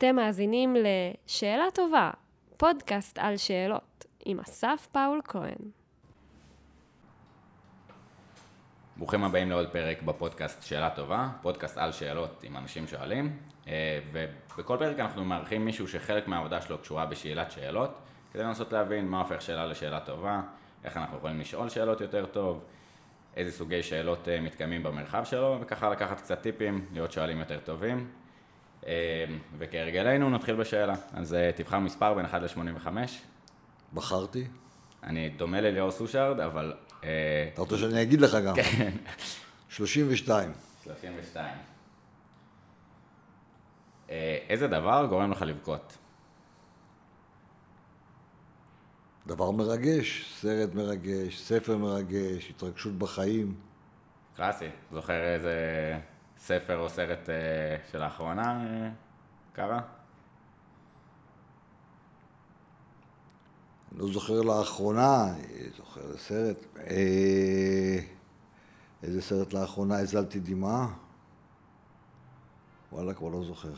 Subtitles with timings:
[0.00, 2.10] אתם מאזינים ל"שאלה טובה",
[2.56, 5.70] פודקאסט על שאלות, עם אסף פאול כהן.
[8.96, 13.36] ברוכים הבאים לעוד פרק בפודקאסט שאלה טובה, פודקאסט על שאלות עם אנשים שואלים,
[13.68, 17.90] אה, ובכל פרק אנחנו מארחים מישהו שחלק מהעבודה שלו קשורה בשאלת שאלות,
[18.32, 20.40] כדי לנסות להבין מה הופך שאלה לשאלה טובה,
[20.84, 22.64] איך אנחנו יכולים לשאול שאלות יותר טוב,
[23.36, 28.19] איזה סוגי שאלות אה, מתקיימים במרחב שלו, וככה לקחת קצת טיפים, להיות שואלים יותר טובים.
[28.86, 29.24] אה,
[29.58, 32.88] וכהרגלנו נתחיל בשאלה, אז תבחר מספר בין 1 ל-85.
[33.94, 34.46] בחרתי.
[35.02, 36.74] אני דומה לליאור סושארד, אבל...
[37.00, 38.54] אתה רוצה שאני אגיד לך גם?
[38.54, 38.90] כן.
[39.68, 40.52] 32.
[40.84, 41.56] 32.
[44.48, 45.96] איזה דבר גורם לך לבכות?
[49.26, 53.54] דבר מרגש, סרט מרגש, ספר מרגש, התרגשות בחיים.
[54.36, 54.68] קלאסי.
[54.92, 55.54] זוכר איזה
[56.40, 58.90] ספר או סרט אה, שלאחרונה אה,
[59.52, 59.80] קרה?
[63.92, 65.34] לא זוכר לאחרונה,
[65.76, 66.56] זוכר סרט.
[66.78, 67.98] אה,
[69.02, 70.88] איזה סרט לאחרונה הזלתי דמעה?
[72.92, 73.74] וואלה, כבר לא זוכר.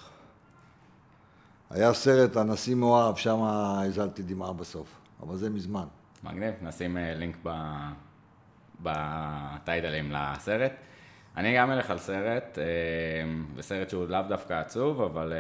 [1.70, 4.89] היה סרט, הנשיא מאוהב, שם הזלתי דמעה בסוף,
[5.22, 5.87] אבל זה מזמן.
[6.25, 7.50] מגניב, נשים אה, לינק ב...
[8.83, 10.72] בטייטלים לסרט.
[11.36, 12.64] אני גם אלך על סרט, אה,
[13.55, 15.33] וסרט שהוא לאו דווקא עצוב, אבל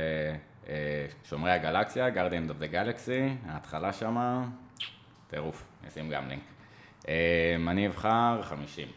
[0.68, 4.44] אה, שומרי הגלקסיה, Guardian of the Galaxy, ההתחלה שמה,
[5.28, 6.42] טירוף, נשים גם לינק.
[7.68, 8.88] אני אבחר 50.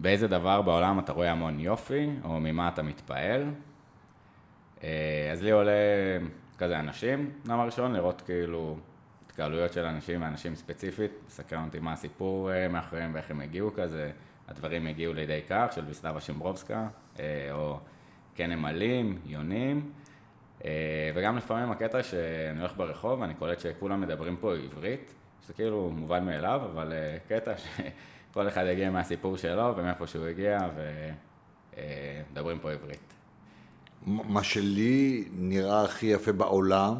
[0.00, 3.50] באיזה דבר בעולם אתה רואה המון יופי, או ממה אתה מתפעל.
[5.32, 5.72] אז לי עולה
[6.58, 8.76] כזה אנשים, דבר ראשון, לראות כאילו
[9.34, 14.10] התקהלויות של אנשים ואנשים ספציפית, מסקרן אותי מה הסיפור מאחוריהם ואיך הם הגיעו כזה,
[14.48, 16.88] הדברים הגיעו לידי כך של ויסלבה שמברובסקה,
[17.52, 17.78] או
[18.34, 19.90] כן הם עלים, יונים,
[21.14, 26.24] וגם לפעמים הקטע שאני הולך ברחוב ואני קולט שכולם מדברים פה עברית, שזה כאילו מובן
[26.24, 26.92] מאליו, אבל
[27.28, 27.66] קטע ש...
[28.34, 30.58] כל אחד יגיע מהסיפור שלו ומאיפה שהוא הגיע
[31.76, 33.14] ומדברים פה עברית.
[34.06, 36.94] מה שלי נראה הכי יפה בעולם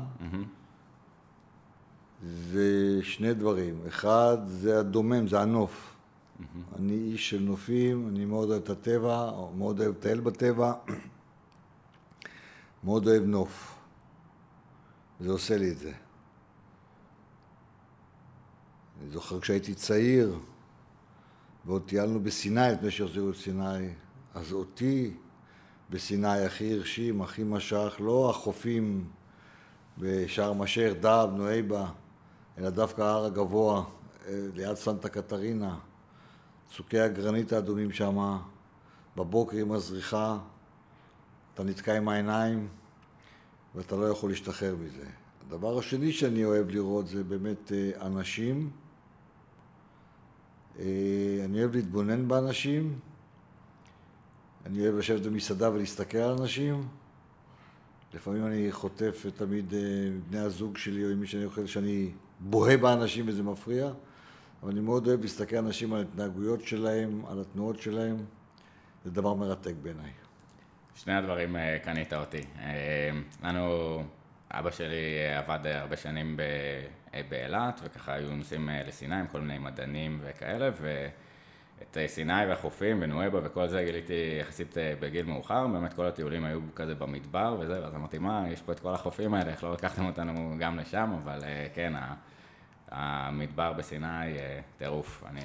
[2.24, 3.80] זה שני דברים.
[3.88, 5.94] אחד, זה הדומם, זה הנוף.
[6.76, 10.72] אני איש של נופים, אני מאוד אוהב את הטבע, מאוד אוהב לטייל בטבע,
[12.84, 13.78] מאוד אוהב נוף.
[15.20, 15.92] זה עושה לי את זה.
[19.00, 20.38] אני זוכר כשהייתי צעיר,
[21.66, 23.88] ועוד טיילנו בסיני לפני שהחזירו את סיני,
[24.34, 25.14] אז אותי
[25.91, 29.08] בסיני הכי הרשים, הכי משך, לא החופים
[29.98, 31.91] בשארם א-שייח, דהב, נואיבה,
[32.59, 33.84] אלא דווקא ההר הגבוה
[34.28, 35.78] ליד סנטה קטרינה,
[36.76, 38.38] צוקי הגרנית האדומים שם,
[39.16, 40.38] בבוקר עם הזריחה,
[41.54, 42.69] אתה נתקע עם העיניים
[43.75, 45.06] ואתה לא יכול להשתחרר מזה.
[45.47, 48.71] הדבר השני שאני אוהב לראות זה באמת אנשים
[51.44, 52.98] אני אוהב להתבונן באנשים,
[54.66, 56.88] אני אוהב לשבת במסעדה ולהסתכל על אנשים.
[58.15, 59.75] לפעמים אני חוטף תמיד
[60.28, 62.10] בני הזוג שלי או עם מי שאני אוכל שאני
[62.47, 63.91] בוהה באנשים וזה מפריע,
[64.62, 68.16] אבל אני מאוד אוהב להסתכל על אנשים, על ההתנהגויות שלהם, על התנועות שלהם.
[69.05, 70.10] זה דבר מרתק בעיניי.
[70.94, 72.43] שני הדברים קנית אותי.
[73.44, 74.03] לנו,
[74.50, 76.37] אבא שלי עבד הרבה שנים.
[77.28, 83.69] באילת, וככה היו נוסעים לסיני עם כל מיני מדענים וכאלה, ואת סיני והחופים ונואבה וכל
[83.69, 88.44] זה גיליתי יחסית בגיל מאוחר, באמת כל הטיולים היו כזה במדבר וזה, ואז אמרתי, מה,
[88.49, 91.38] יש פה את כל החופים האלה, איך לא לקחתם אותנו גם לשם, אבל
[91.75, 91.93] כן,
[92.94, 94.37] המדבר בסיני,
[94.78, 95.41] טירוף, אני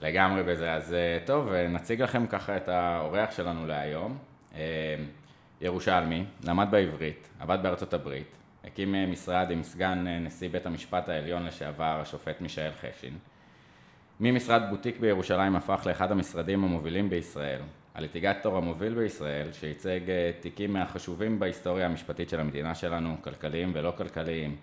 [0.00, 0.72] לגמרי בזה.
[0.72, 4.18] אז טוב, נציג לכם ככה את האורח שלנו להיום.
[5.60, 11.98] ירושלמי, למד בעברית, עבד בארצות הברית, הקים משרד עם סגן נשיא בית המשפט העליון לשעבר,
[12.02, 13.18] השופט מישאל חשין.
[14.20, 17.60] ממשרד בוטיק בירושלים הפך לאחד המשרדים המובילים בישראל,
[17.94, 20.00] הליטיגטור המוביל בישראל, שייצג
[20.40, 24.56] תיקים מהחשובים בהיסטוריה המשפטית של המדינה שלנו, כלכליים ולא כלכליים,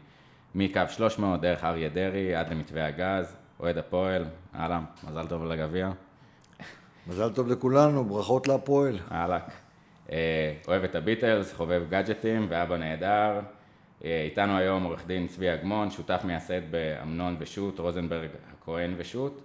[0.56, 5.90] מקו 300 דרך אריה דרעי עד למתווה הגז, אוהד הפועל, אהלן, מזל טוב לגביע.
[7.08, 9.00] מזל טוב לכולנו, ברכות להפועל.
[9.12, 9.44] אהלק.
[10.68, 13.40] אוהב את הביטלס, חובב גאדג'טים ואבא נהדר.
[14.02, 19.42] איתנו היום עורך דין צבי אגמון, שותף מייסד באמנון ושות', רוזנברג, הכהן ושות'.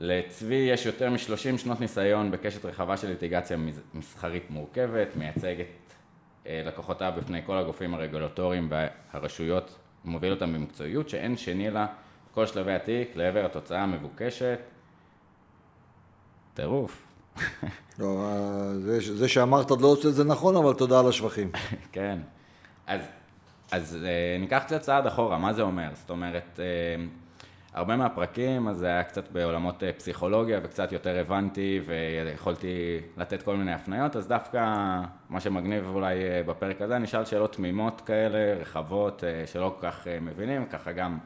[0.00, 3.56] לצבי יש יותר מ-30 שנות ניסיון בקשת רחבה של ליטיגציה
[3.94, 5.92] מסחרית מורכבת, מייצג את
[6.46, 11.86] לקוחותיו בפני כל הגופים הרגולטוריים והרשויות, מוביל אותם במקצועיות שאין שני לה
[12.34, 14.58] כל שלבי התיק לעבר התוצאה המבוקשת.
[16.54, 17.06] טירוף.
[17.98, 21.50] לא, אה, זה, זה שאמרת לא עושה את זה נכון, אבל תודה על השבחים.
[21.92, 22.18] כן.
[22.86, 23.00] אז,
[23.70, 25.88] אז אה, ניקח קצת צעד אחורה, מה זה אומר?
[25.94, 27.04] זאת אומרת, אה,
[27.76, 33.56] הרבה מהפרקים, אז זה היה קצת בעולמות אה, פסיכולוגיה וקצת יותר הבנתי ויכולתי לתת כל
[33.56, 34.58] מיני הפניות, אז דווקא
[35.28, 39.86] מה שמגניב אולי אה, בפרק הזה, אני אשאל שאלות תמימות כאלה, רחבות, אה, שלא כל
[39.90, 41.18] כך מבינים, ככה גם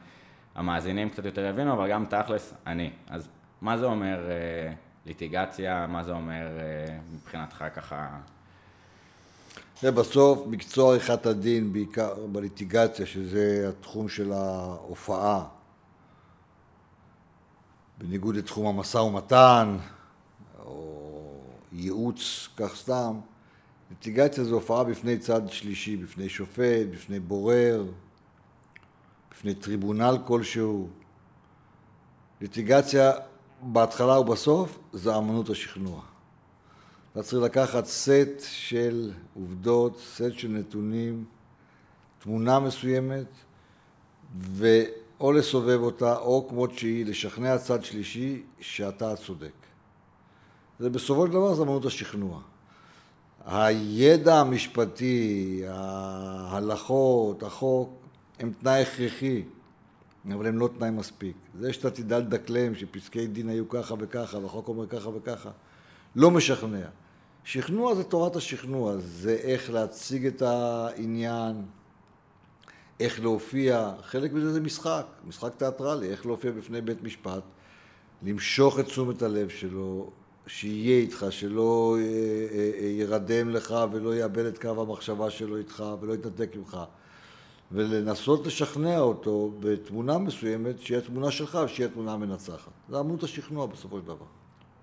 [0.55, 2.89] המאזינים קצת יותר יבינו, אבל גם תכלס, אני.
[3.09, 3.27] אז
[3.61, 4.19] מה זה אומר
[5.05, 6.47] ליטיגציה, מה זה אומר
[7.13, 8.07] מבחינתך ככה?
[9.81, 15.43] זה בסוף מקצוע עריכת הדין, בעיקר בליטיגציה, שזה התחום של ההופעה,
[18.01, 19.77] בניגוד לתחום המשא ומתן,
[20.65, 23.19] או ייעוץ, כך סתם,
[23.89, 27.85] ליטיגציה זו הופעה בפני צד שלישי, בפני שופט, בפני בורר,
[29.31, 30.89] בפני טריבונל כלשהו.
[32.41, 33.11] ליטיגציה
[33.61, 36.01] בהתחלה ובסוף זה אמנות השכנוע.
[37.11, 41.25] אתה צריך לקחת סט של עובדות, סט של נתונים,
[42.19, 43.27] תמונה מסוימת,
[44.37, 44.67] ו...
[45.21, 49.51] או לסובב אותה, או כמות שהיא, לשכנע צד שלישי שאתה הצודק.
[50.79, 52.41] זה בסופו של דבר זה אמנות השכנוע.
[53.45, 57.89] הידע המשפטי, ההלכות, החוק,
[58.39, 59.43] הם תנאי הכרחי,
[60.33, 61.35] אבל הם לא תנאי מספיק.
[61.59, 65.49] זה שאתה תדע לדקלם שפסקי דין היו ככה וככה, והחוק אומר ככה וככה,
[66.15, 66.87] לא משכנע.
[67.43, 71.61] שכנוע זה תורת השכנוע, זה איך להציג את העניין,
[73.01, 77.43] איך להופיע, חלק מזה זה משחק, משחק תיאטרלי, איך להופיע בפני בית משפט,
[78.23, 80.09] למשוך את תשומת הלב שלו,
[80.47, 85.83] שיהיה איתך, שלא אה, אה, אה, ירדם לך ולא יאבד את קו המחשבה שלו איתך
[86.01, 86.77] ולא יתנתק ממך.
[87.71, 92.71] ולנסות לשכנע אותו בתמונה מסוימת, שיהיה תמונה שלך ושיהיה תמונה מנצחת.
[92.89, 94.25] זה עמוד השכנוע בסופו של דבר.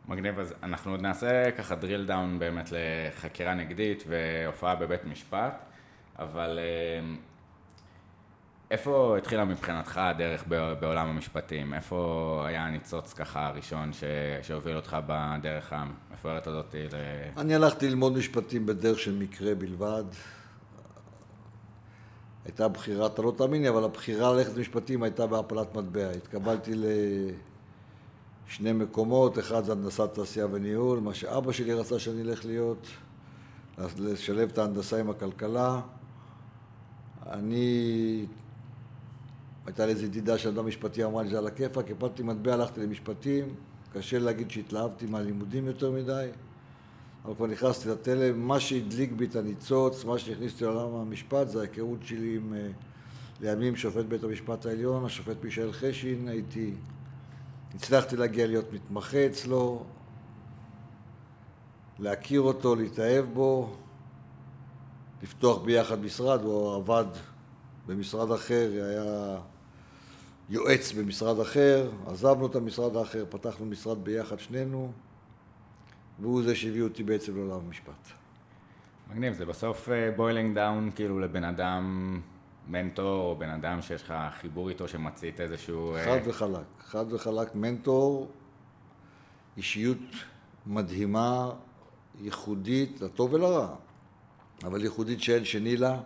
[0.09, 5.65] מגניב, אז אנחנו עוד נעשה ככה drill down באמת לחקירה נגדית והופעה בבית משפט,
[6.19, 6.59] אבל
[8.70, 10.44] איפה התחילה מבחינתך הדרך
[10.81, 11.75] בעולם המשפטים?
[11.75, 14.05] איפה היה הניצוץ ככה הראשון ש...
[14.43, 16.75] שהוביל אותך בדרך המפוארת הזאת?
[16.75, 16.97] ל...
[17.41, 20.05] אני הלכתי ללמוד משפטים בדרך של מקרה בלבד.
[22.44, 26.11] הייתה בחירה, אתה לא תאמין לי, אבל הבחירה ללכת למשפטים הייתה בהפלת מטבע.
[26.11, 26.73] התקבלתי
[28.47, 32.87] לשני מקומות, אחד זה הנדסת תעשייה וניהול, מה שאבא שלי רצה שאני אלך להיות,
[33.99, 35.81] לשלב את ההנדסה עם הכלכלה.
[37.26, 38.26] אני
[39.69, 42.81] הייתה לי איזו ידידה של אדם משפטי, אמרה לי זה על הכיפאק, הפלתי מטבע, הלכתי
[42.81, 43.55] למשפטים,
[43.93, 46.29] קשה להגיד שהתלהבתי מהלימודים יותר מדי,
[47.25, 51.59] אבל כבר נכנסתי לתלם, מה שהדליק בי את הניצוץ, מה שהכניס אותי לעולם המשפט, זה
[51.59, 52.69] ההיכרות שלי עם, אה,
[53.41, 56.75] לימים שופט בית המשפט העליון, השופט מישאל חשין, הייתי,
[57.75, 59.85] הצלחתי להגיע להיות מתמחה אצלו,
[61.99, 63.76] להכיר אותו, להתאהב בו,
[65.23, 67.06] לפתוח ביחד משרד, הוא עבד
[67.87, 69.38] במשרד אחר, היה
[70.50, 74.92] יועץ במשרד אחר, עזבנו את המשרד האחר, פתחנו משרד ביחד שנינו,
[76.20, 78.08] והוא זה שהביא אותי בעצם לעולם המשפט.
[79.10, 82.20] מגניב, זה בסוף boiling uh, down כאילו לבן אדם
[82.68, 85.96] מנטור, או בן אדם שיש לך חיבור איתו שמצית איזשהו...
[85.96, 86.00] Uh...
[86.04, 88.28] חד וחלק, חד וחלק מנטור,
[89.56, 89.98] אישיות
[90.67, 91.50] מדהימה,
[92.20, 93.74] ייחודית, לטוב ולרע,
[94.64, 96.00] אבל ייחודית שאין שני לה.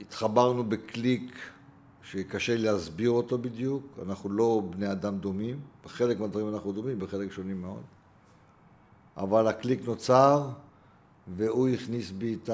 [0.00, 1.51] התחברנו בקליק
[2.12, 7.62] שקשה להסביר אותו בדיוק, אנחנו לא בני אדם דומים, בחלק מהדברים אנחנו דומים, בחלק שונים
[7.62, 7.82] מאוד,
[9.16, 10.48] אבל הקליק נוצר
[11.36, 12.50] והוא הכניס בי את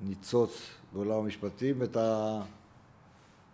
[0.00, 0.60] הניצוץ
[0.92, 1.96] בעולם המשפטים ואת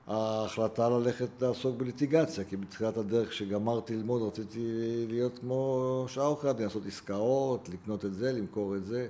[0.06, 4.66] ההחלטה ללכת לעסוק בליטיגציה, כי בתחילת הדרך שגמרתי ללמוד רציתי
[5.08, 9.08] להיות כמו שאר עורכי הדין, לעשות עסקאות, לקנות את זה, למכור את זה,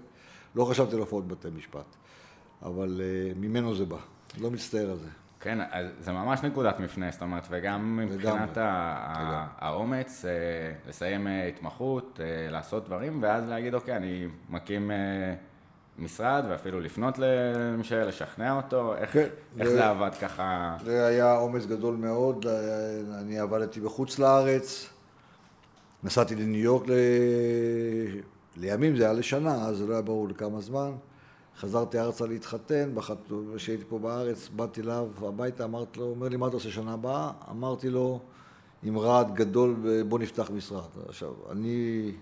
[0.54, 1.86] לא חשבתי להופעות בתי משפט,
[2.62, 4.11] אבל uh, ממנו זה בא.
[4.40, 5.08] לא מצטער על זה.
[5.42, 8.58] כן, אז זה ממש נקודת מפנה, זאת אומרת, וגם מבחינת
[9.58, 10.30] האומץ, אה,
[10.88, 14.90] לסיים אה, התמחות, אה, לעשות דברים, ואז להגיד, אוקיי, אני מקים
[15.98, 19.26] משרד, ואפילו לפנות למישהו, לשכנע אותו, איך, כן,
[19.58, 20.76] איך זה, זה עבד ככה?
[20.84, 22.46] זה היה אומץ גדול מאוד,
[23.20, 24.88] אני עבדתי בחוץ לארץ,
[26.02, 26.92] נסעתי לניו יורק ל...
[28.56, 30.90] לימים, זה היה לשנה, אז לא היה ברור לכמה זמן.
[31.58, 32.94] חזרתי ארצה להתחתן,
[33.56, 37.32] כשהייתי פה בארץ, באתי אליו הביתה, אמרתי לו, אומר לי, מה אתה עושה שנה הבאה?
[37.50, 38.20] אמרתי לו,
[38.82, 39.76] עם רעד גדול,
[40.08, 40.88] בוא נפתח משרד.
[41.08, 42.12] עכשיו, אני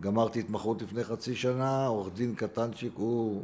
[0.00, 3.42] גמרתי התמחות לפני חצי שנה, עורך דין קטנצ'יק, הוא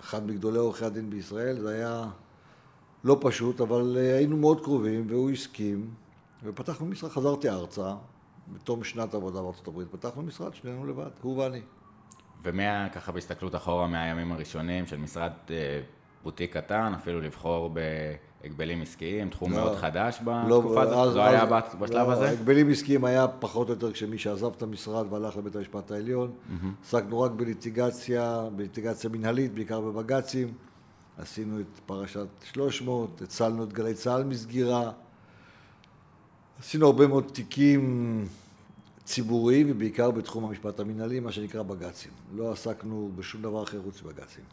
[0.00, 2.10] אחד מגדולי עורכי הדין בישראל, זה היה
[3.04, 5.90] לא פשוט, אבל היינו מאוד קרובים, והוא הסכים,
[6.44, 7.94] ופתחנו משרד, חזרתי ארצה,
[8.52, 11.60] בתום שנת עבודה בארצות הברית, פתחנו משרד, שנינו לבד, הוא ואני.
[12.44, 15.80] ומה, ככה בהסתכלות אחורה מהימים הראשונים של משרד אה,
[16.24, 17.74] בוטיק קטן, אפילו לבחור
[18.42, 19.56] בהגבלים עסקיים, תחום לא.
[19.58, 20.44] מאוד חדש בתקופה
[20.84, 21.08] לא, הזאת?
[21.08, 22.30] אז- לא היה אז- בת- בשלב לא, הזה?
[22.30, 26.30] הגבלים עסקיים היה פחות או יותר כשמי שעזב את המשרד והלך לבית המשפט העליון.
[26.84, 30.52] עסקנו רק בליטיגציה, בליטיגציה מנהלית, בעיקר בבג"צים.
[31.18, 34.90] עשינו את פרשת 300, הצלנו את גלי צה"ל מסגירה.
[36.60, 38.24] עשינו הרבה מאוד תיקים
[39.04, 42.12] ציבוריים, ובעיקר בתחום המשפט המנהלי, מה שנקרא בג"צים.
[42.32, 44.44] לא עסקנו בשום דבר אחר חוץ מבג"צים.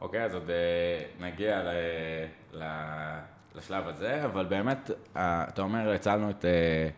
[0.00, 1.68] אוקיי, אז עוד אה, נגיע ל,
[2.52, 2.62] ל,
[3.54, 6.88] לשלב הזה, אבל באמת, אה, אתה אומר, הצלנו את, אה,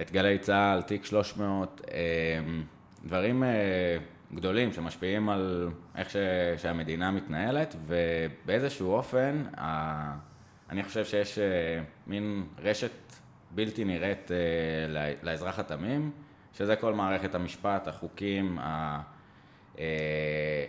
[0.00, 2.40] את גלי צה"ל, תיק 300, אה,
[3.04, 3.44] דברים
[4.34, 6.16] גדולים שמשפיעים על איך ש,
[6.56, 9.44] שהמדינה מתנהלת, ובאיזשהו אופן,
[10.70, 11.38] אני חושב שיש
[12.06, 12.90] מין רשת
[13.50, 14.36] בלתי נראית אה,
[15.22, 16.10] לאזרח התמים,
[16.52, 19.00] שזה כל מערכת המשפט, החוקים, ה...
[19.78, 19.84] אה,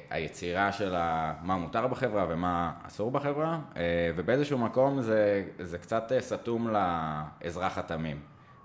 [0.09, 6.11] היצירה של ה- מה מותר בחברה ומה אסור בחברה, אה, ובאיזשהו מקום זה, זה קצת
[6.11, 8.19] אה, סתום לאזרח התמים.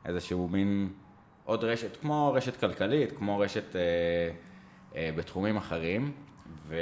[0.05, 0.93] איזשהו מין
[1.45, 3.81] עוד רשת, כמו רשת כלכלית, כמו רשת אה,
[4.97, 6.13] אה, בתחומים אחרים,
[6.67, 6.77] ו...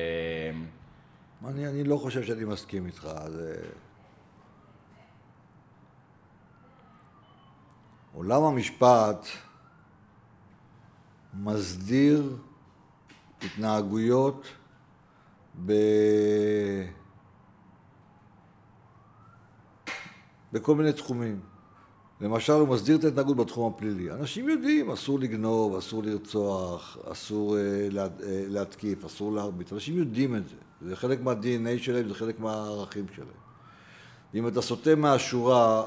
[1.47, 3.09] אני, אני לא חושב שאני מסכים איתך.
[3.29, 3.55] זה...
[8.15, 9.27] עולם המשפט
[11.35, 12.37] מסדיר
[13.43, 14.47] התנהגויות
[15.67, 15.73] ב...
[20.53, 21.41] בכל מיני תחומים.
[22.21, 24.11] למשל, הוא מסדיר את ההתנהגות בתחום הפלילי.
[24.11, 28.09] אנשים יודעים, אסור לגנוב, אסור לרצוח, אסור אה, לה, אה,
[28.49, 29.73] להתקיף, אסור להרביץ.
[29.73, 30.57] אנשים יודעים את זה.
[30.83, 33.29] זה חלק מה-DNA שלהם, זה חלק מהערכים שלהם.
[34.35, 35.87] אם אתה סוטה מהשורה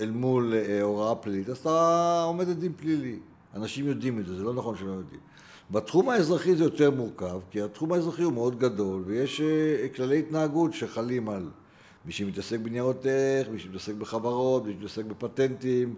[0.00, 3.18] אל מול אה, הוראה פלילית, אז אתה עומד לדין פלילי.
[3.54, 5.20] אנשים יודעים את זה, זה לא נכון שלא יודעים.
[5.70, 10.74] בתחום האזרחי זה יותר מורכב, כי התחום האזרחי הוא מאוד גדול, ויש אה, כללי התנהגות
[10.74, 11.48] שחלים על
[12.04, 15.94] מי שמתעסק בניירות ערך, מי שמתעסק בחברות, מי שמתעסק בפטנטים.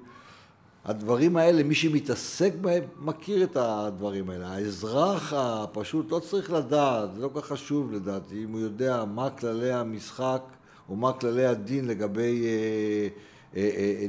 [0.85, 4.49] הדברים האלה, מי שמתעסק בהם, מכיר את הדברים האלה.
[4.49, 9.30] האזרח הפשוט לא צריך לדעת, זה לא כל כך חשוב לדעתי, אם הוא יודע מה
[9.30, 10.42] כללי המשחק
[10.88, 13.09] או מה כללי הדין לגבי אה,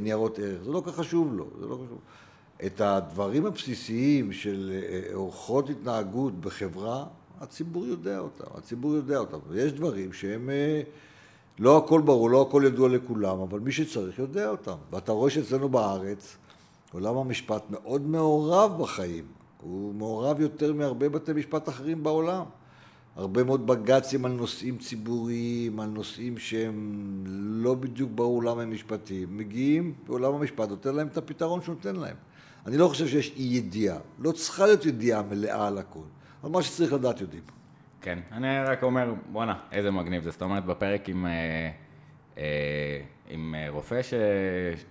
[0.01, 0.63] ניירות ערך.
[0.63, 1.99] זה לא כל כך חשוב לו, זה לא חשוב.
[2.65, 7.05] את הדברים הבסיסיים של אה, אורחות התנהגות בחברה,
[7.39, 9.37] הציבור יודע אותם, הציבור יודע אותם.
[9.47, 10.49] ויש דברים שהם...
[10.49, 10.81] אה,
[11.59, 14.75] לא הכל ברור, לא הכל ידוע לכולם, אבל מי שצריך יודע אותם.
[14.91, 16.37] ואתה רואה שאצלנו בארץ,
[16.93, 19.25] עולם המשפט מאוד מעורב בחיים.
[19.61, 22.43] הוא מעורב יותר מהרבה בתי משפט אחרים בעולם.
[23.15, 29.37] הרבה מאוד בג"צים על נושאים ציבוריים, על נושאים שהם לא בדיוק ברור למה הם משפטיים.
[29.37, 32.15] מגיעים, ועולם המשפט נותן להם את הפתרון שהוא נותן להם.
[32.65, 33.97] אני לא חושב שיש אי ידיעה.
[34.19, 36.03] לא צריכה להיות ידיעה מלאה על הכל.
[36.43, 37.43] אבל מה שצריך לדעת יודעים.
[38.01, 40.31] כן, אני רק אומר, בואנה, איזה מגניב זה.
[40.31, 41.71] זאת אומרת, בפרק עם, אה,
[42.37, 44.13] אה, עם רופא ש,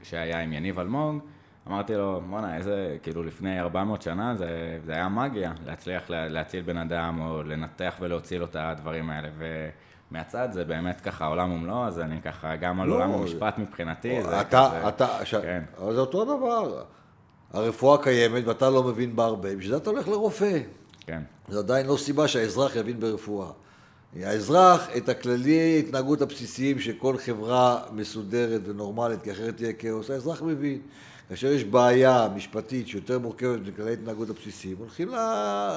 [0.02, 1.18] שהיה עם יניב אלמוג,
[1.70, 6.62] אמרתי לו, בואנה, איזה, כאילו לפני 400 שנה זה, זה היה מגיה, להצליח לה, להציל
[6.62, 9.28] בן אדם או לנתח ולהוציא לו את הדברים האלה.
[10.10, 13.58] ומהצד זה באמת ככה עולם ומלואו, אז אני ככה, גם על לא, עולם זה- המשפט
[13.58, 14.88] מבחינתי, זה אתה, כזה...
[14.88, 15.34] אתה, ש...
[15.34, 15.62] כן.
[15.82, 16.82] אבל זה אותו דבר.
[17.52, 20.58] הרפואה קיימת ואתה לא מבין בה הרבה, בשביל זה אתה הולך לרופא.
[21.06, 23.48] כן, זה עדיין לא סיבה שהאזרח יבין ברפואה.
[24.22, 30.78] האזרח, את הכללי ההתנהגות הבסיסיים שכל חברה מסודרת ונורמלית, כי אחרת תהיה כאוס, האזרח מבין.
[31.30, 35.08] כאשר יש בעיה משפטית שיותר מורכבת מכללי ההתנהגות הבסיסיים, הולכים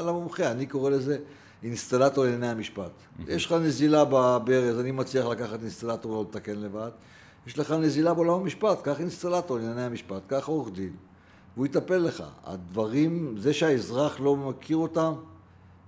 [0.06, 1.18] למומחה, אני קורא לזה
[1.64, 2.92] אינסטלטור לענייני המשפט.
[3.28, 6.90] יש לך נזילה בברז, אני לך לקחת אינסטלטור ולא לתקן לבד.
[7.48, 10.94] יש לך נזילה בעולם המשפט, קח אינסטלטור לענייני המשפט, קח עורך דין,
[11.56, 12.24] והוא יטפל לך.
[12.46, 15.14] הדברים, זה שהאזרח לא מכיר אותם,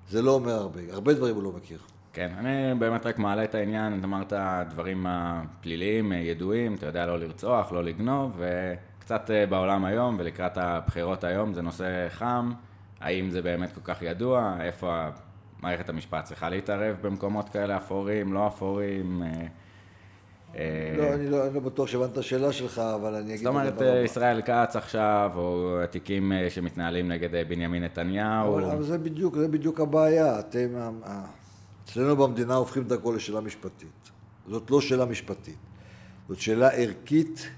[0.10, 0.82] זה לא אומר הרבה.
[0.90, 1.80] הרבה דברים הוא לא מכיר.
[2.14, 4.34] כן, אני באמת רק מעלה את העניין, את אמרת
[4.70, 11.24] דברים הפליליים, ידועים, אתה יודע, לא לרצוח, לא לגנוב, וקצת אה, בעולם היום ולקראת הבחירות
[11.24, 12.52] היום זה נושא חם,
[13.02, 15.08] האם זה באמת כל כך ידוע, איפה
[15.62, 19.30] מערכת המשפט צריכה להתערב במקומות כאלה אפורים, לא אפורים, אה,
[20.56, 23.48] אה, לא, אני לא, אני לא בטוח שהבנת את השאלה שלך, אבל אני אגיד זאת
[23.48, 23.82] אומרת.
[24.06, 30.40] ישראל כץ עכשיו, או התיקים שמתנהלים נגד בנימין נתניהו, אבל, זה בדיוק, זה בדיוק הבעיה.
[30.40, 30.68] אתם,
[31.86, 34.10] אצלנו במדינה הופכים את הכל לשאלה משפטית.
[34.48, 35.58] זאת לא שאלה משפטית.
[36.30, 37.50] זאת שאלה ערכית,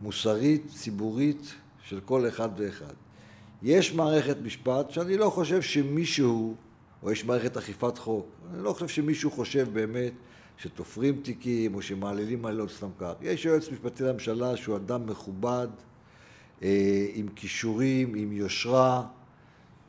[0.00, 1.54] מוסרית, ציבורית,
[1.88, 2.94] של כל אחד ואחד.
[3.62, 6.54] יש מערכת משפט שאני לא חושב שמישהו,
[7.02, 10.12] או יש מערכת אכיפת חוק, אני לא חושב שמישהו חושב באמת
[10.58, 13.12] שתופרים תיקים או שמעללים מעלילות סתם כך.
[13.22, 15.68] יש יועץ משפטי לממשלה שהוא אדם מכובד,
[16.62, 19.02] אה, עם כישורים, עם יושרה,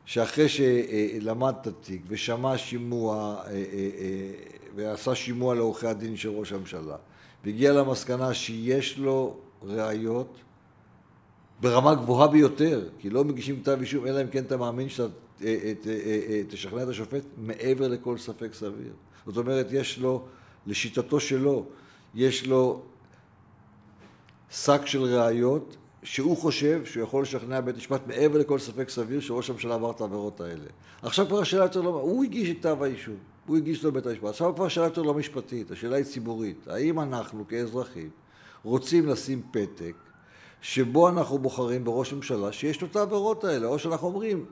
[0.04, 3.42] שאחרי שלמד את התיק ושמע שימוע
[4.74, 6.96] ועשה שימוע לעורכי הדין של ראש הממשלה
[7.44, 10.36] והגיע למסקנה שיש לו ראיות
[11.60, 15.12] ברמה גבוהה ביותר, כי לא מגישים כתב אישום, אלא אם כן אתה מאמין שאתה
[16.48, 18.92] תשכנע את השופט מעבר לכל ספק סביר.
[19.26, 20.24] זאת אומרת, יש לו,
[20.66, 21.64] לשיטתו שלו,
[22.14, 22.82] יש לו
[24.50, 29.50] שק של ראיות שהוא חושב שהוא יכול לשכנע בית משפט מעבר לכל ספק סביר שראש
[29.50, 30.64] הממשלה עבר את העבירות האלה.
[31.02, 31.88] עכשיו כבר השאלה יותר לא...
[31.88, 34.24] הוא הגיש את כתב האישום, הוא הגיש לו בית המשפט.
[34.24, 36.68] עכשיו כבר השאלה יותר לא משפטית, השאלה היא ציבורית.
[36.68, 38.10] האם אנחנו כאזרחים
[38.64, 39.94] רוצים לשים פתק
[40.60, 44.44] שבו אנחנו בוחרים בראש ממשלה שיש לו את העבירות האלה, או שאנחנו אומרים,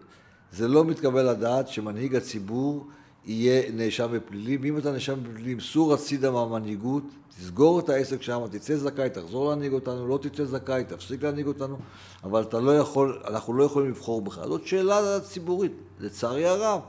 [0.53, 2.87] זה לא מתקבל לדעת שמנהיג הציבור
[3.25, 7.03] יהיה נאשם בפלילים, ואם אתה נאשם בפלילים, סור הצידה מהמנהיגות,
[7.39, 11.77] תסגור את העסק שם, תצא זכאי, תחזור להנהיג אותנו, לא תצא זכאי, תפסיק להנהיג אותנו,
[12.25, 14.41] אבל אתה לא יכול, אנחנו לא יכולים לבחור בך.
[14.45, 16.81] זאת שאלה ציבורית, לצערי הרב.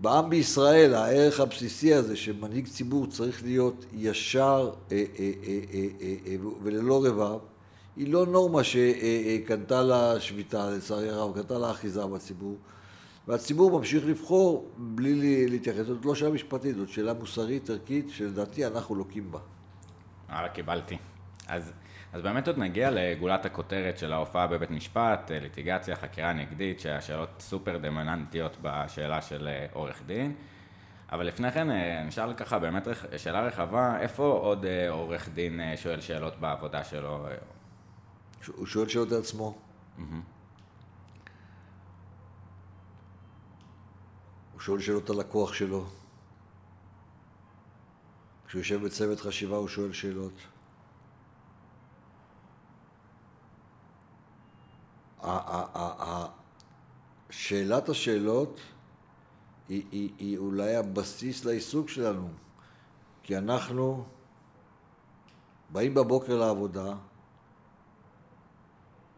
[0.00, 5.30] בעם בישראל, הערך הבסיסי הזה שמנהיג ציבור צריך להיות ישר אה, אה,
[6.26, 7.38] אה, וללא רבב,
[7.96, 12.56] היא לא נורמה שקנתה לה שביתה, לצערי הרב, קנתה לה אחיזה בציבור.
[13.28, 15.86] והציבור ממשיך לבחור בלי להתייחס.
[15.86, 19.38] זאת לא שאלה משפטית, זאת שאלה מוסרית, ערכית, שלדעתי אנחנו לוקים בה.
[20.30, 20.96] אה, קיבלתי.
[21.46, 21.72] אז,
[22.12, 27.78] אז באמת עוד נגיע לגולת הכותרת של ההופעה בבית משפט, ליטיגציה, חקירה נגדית, שהשאלות סופר
[27.78, 30.34] דמננטיות בשאלה של אה, עורך דין.
[31.12, 36.00] אבל לפני כן אה, נשאל ככה באמת שאלה רחבה, איפה עוד אה, עורך דין שואל
[36.00, 37.26] שאלות בעבודה שלו?
[38.46, 39.58] הוא שואל שאלות את עצמו.
[39.98, 40.02] Mm-hmm.
[44.52, 45.86] הוא שואל שאלות על הכוח שלו.
[48.46, 50.32] כשהוא יושב בצוות חשיבה הוא שואל שאלות.
[57.30, 58.60] שאלת השאלות
[59.68, 62.28] היא, היא, היא אולי הבסיס לעיסוק שלנו,
[63.22, 64.04] כי אנחנו
[65.70, 66.94] באים בבוקר לעבודה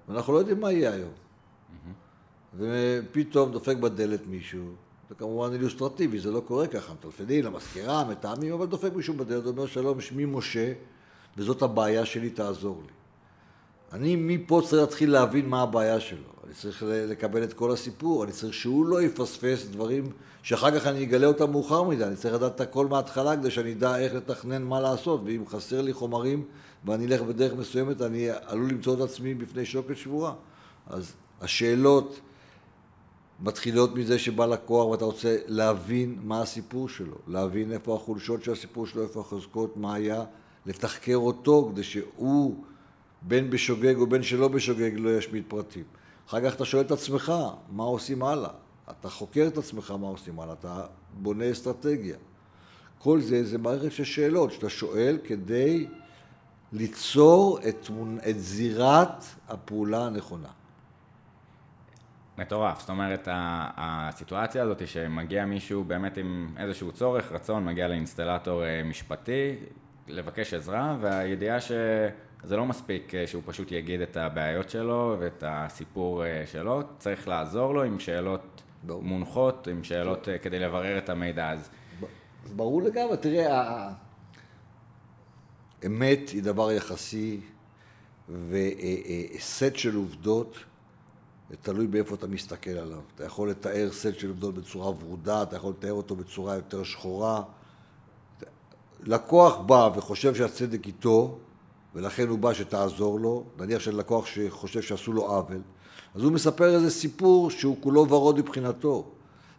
[0.09, 1.11] ואנחנו לא יודעים מה יהיה היום.
[1.11, 2.57] Mm-hmm.
[2.57, 4.75] ופתאום דופק בדלת מישהו,
[5.09, 9.67] זה כמובן אילוסטרטיבי, זה לא קורה ככה, מטלפנים למזכירה, מתאמים, אבל דופק מישהו בדלת, אומר
[9.67, 10.73] שלום, שמי משה,
[11.37, 12.93] וזאת הבעיה שלי, תעזור לי.
[13.93, 16.31] אני מפה צריך להתחיל להבין מה הבעיה שלו.
[16.47, 21.05] אני צריך לקבל את כל הסיפור, אני צריך שהוא לא יפספס דברים שאחר כך אני
[21.05, 24.63] אגלה אותם מאוחר מדי, אני צריך לדעת את הכל מההתחלה כדי שאני אדע איך לתכנן
[24.63, 26.45] מה לעשות, ואם חסר לי חומרים
[26.85, 30.33] ואני אלך בדרך מסוימת, אני עלול למצוא את עצמי בפני שוקת שבורה.
[30.87, 32.21] אז השאלות
[33.41, 38.87] מתחילות מזה שבא לקוח ואתה רוצה להבין מה הסיפור שלו, להבין איפה החולשות של הסיפור
[38.87, 40.25] שלו, איפה החוזקות, מה היה,
[40.67, 42.65] לתחקר אותו כדי שהוא,
[43.23, 45.85] בין בשוגג או בין שלא בשוגג, לא ישמיד פרטים.
[46.29, 47.33] אחר כך אתה שואל את עצמך,
[47.69, 48.51] מה עושים הלאה?
[48.91, 52.17] אתה חוקר את עצמך מה עושים הלאה, אתה בונה אסטרטגיה.
[52.99, 55.87] כל זה זה מערכת של שאלות שאתה שואל כדי
[56.73, 57.91] ליצור את,
[58.29, 60.49] את זירת הפעולה הנכונה.
[62.39, 68.83] מטורף, זאת אומרת, הסיטואציה הזאת שמגיע מישהו באמת עם איזשהו צורך, רצון, מגיע לאינסטלטור אה,
[68.85, 69.57] משפטי,
[70.09, 71.59] לבקש עזרה, והידיעה
[72.45, 77.29] שזה לא מספיק אה, שהוא פשוט יגיד את הבעיות שלו ואת הסיפור אה, שלו, צריך
[77.29, 79.03] לעזור לו עם שאלות ברור.
[79.03, 81.51] מונחות, עם שאלות כדי לברר את המידע.
[81.51, 81.71] אז...
[82.57, 83.89] ברור לגמרי, תראה,
[85.83, 87.41] האמת היא דבר יחסי,
[88.29, 90.57] וסט של עובדות
[91.51, 93.01] זה תלוי באיפה אתה מסתכל עליו.
[93.15, 97.43] אתה יכול לתאר סט של עובדות בצורה ורודה, אתה יכול לתאר אותו בצורה יותר שחורה.
[99.01, 101.39] לקוח בא וחושב שהצדק איתו,
[101.95, 105.61] ולכן הוא בא שתעזור לו, נניח של לקוח שחושב שעשו לו עוול,
[106.15, 109.05] אז הוא מספר איזה סיפור שהוא כולו ורוד מבחינתו.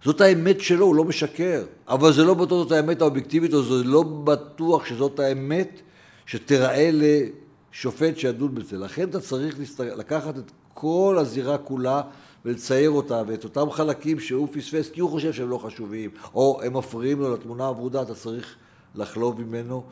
[0.04, 3.84] זאת האמת שלו, הוא לא משקר, אבל זה לא בטוח זאת האמת האובייקטיבית, או זה
[3.84, 5.82] לא בטוח שזאת האמת
[6.26, 8.78] שתיראה לשופט שידון בזה.
[8.78, 12.02] לכן אתה צריך לקחת את כל הזירה כולה
[12.46, 16.78] ולצייר אותה, ואת אותם חלקים שהוא פספס כי הוא חושב שהם לא חשובים, או הם
[16.78, 18.56] מפריעים לו לתמונה הוורודה, אתה צריך
[18.96, 19.84] לחלוב ממנו,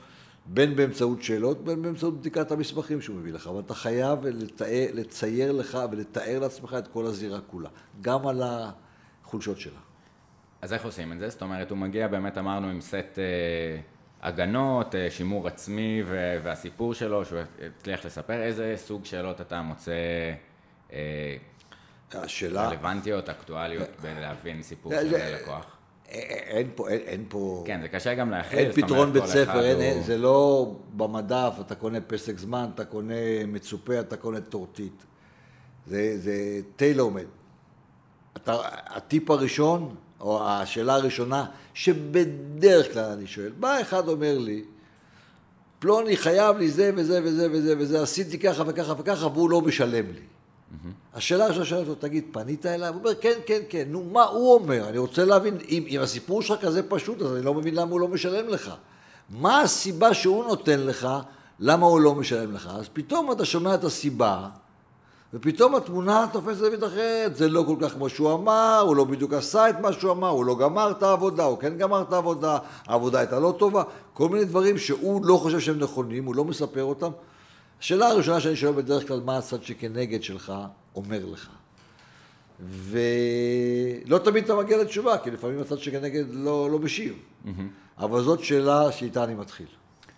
[0.53, 5.51] בין באמצעות שאלות, בין באמצעות בדיקת המסמכים שהוא מביא לך, אבל אתה חייב לתאר, לצייר
[5.51, 7.69] לך ולתאר לעצמך את כל הזירה כולה,
[8.01, 8.43] גם על
[9.23, 9.79] החולשות שלה.
[10.61, 11.29] אז איך עושים את זה?
[11.29, 13.79] זאת אומרת, הוא מגיע, באמת אמרנו, עם סט אה,
[14.21, 16.03] הגנות, אה, שימור עצמי
[16.43, 17.39] והסיפור שלו, שהוא
[17.77, 19.91] הצליח לספר, איזה סוג שאלות אתה מוצא
[20.93, 21.37] אה,
[22.11, 22.67] השאלה...
[22.67, 25.78] רלוונטיות, אקטואליות, בלהבין סיפור של לקוח.
[26.11, 27.63] אין פה, אין, אין פה...
[27.65, 28.59] כן, זה קשה גם להכיל.
[28.59, 30.03] אין פתרון בית ספר, אין, הוא...
[30.03, 35.05] זה לא במדף, אתה קונה פסק זמן, אתה קונה מצופה, אתה קונה טורטית.
[35.87, 37.25] זה, זה טיילומד.
[38.45, 44.63] הטיפ הראשון, או השאלה הראשונה, שבדרך כלל אני שואל, בא אחד אומר לי,
[45.79, 50.05] פלוני חייב לי זה וזה וזה וזה וזה, עשיתי ככה וככה וככה, והוא לא משלם
[50.11, 50.21] לי.
[50.69, 51.17] Mm-hmm.
[51.17, 52.93] השאלה הראשונה שואלת אותו, תגיד, פנית אליו?
[52.93, 54.89] הוא אומר, כן, כן, כן, נו, מה הוא אומר?
[54.89, 57.99] אני רוצה להבין, אם, אם הסיפור שלך כזה פשוט, אז אני לא מבין למה הוא
[57.99, 58.71] לא משלם לך.
[59.29, 61.07] מה הסיבה שהוא נותן לך,
[61.59, 62.69] למה הוא לא משלם לך?
[62.79, 64.47] אז פתאום אתה שומע את הסיבה,
[65.33, 69.33] ופתאום התמונה תופסת זווית אחרת, זה לא כל כך כמו שהוא אמר, הוא לא בדיוק
[69.33, 72.57] עשה את מה שהוא אמר, הוא לא גמר את העבודה, הוא כן גמר את העבודה,
[72.85, 76.83] העבודה הייתה לא טובה, כל מיני דברים שהוא לא חושב שהם נכונים, הוא לא מספר
[76.83, 77.11] אותם.
[77.79, 80.53] השאלה הראשונה שאני שואל בדרך כלל, מה הצד שכנגד שלך
[80.95, 81.49] אומר לך?
[82.59, 87.13] ולא תמיד אתה מגיע לתשובה, כי לפעמים הצד שכנגד לא, לא משיב.
[87.45, 87.49] Mm-hmm.
[87.97, 89.65] אבל זאת שאלה שאיתה אני מתחיל.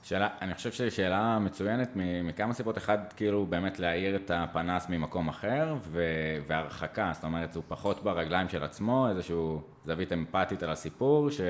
[0.03, 1.89] שאלה, אני חושב שזו שאלה מצוינת
[2.23, 2.77] מכמה סיבות.
[2.77, 8.49] אחד, כאילו באמת להאיר את הפנס ממקום אחר, ו- והרחקה, זאת אומרת, הוא פחות ברגליים
[8.49, 11.41] של עצמו, איזשהו זווית אמפתית על הסיפור, ש-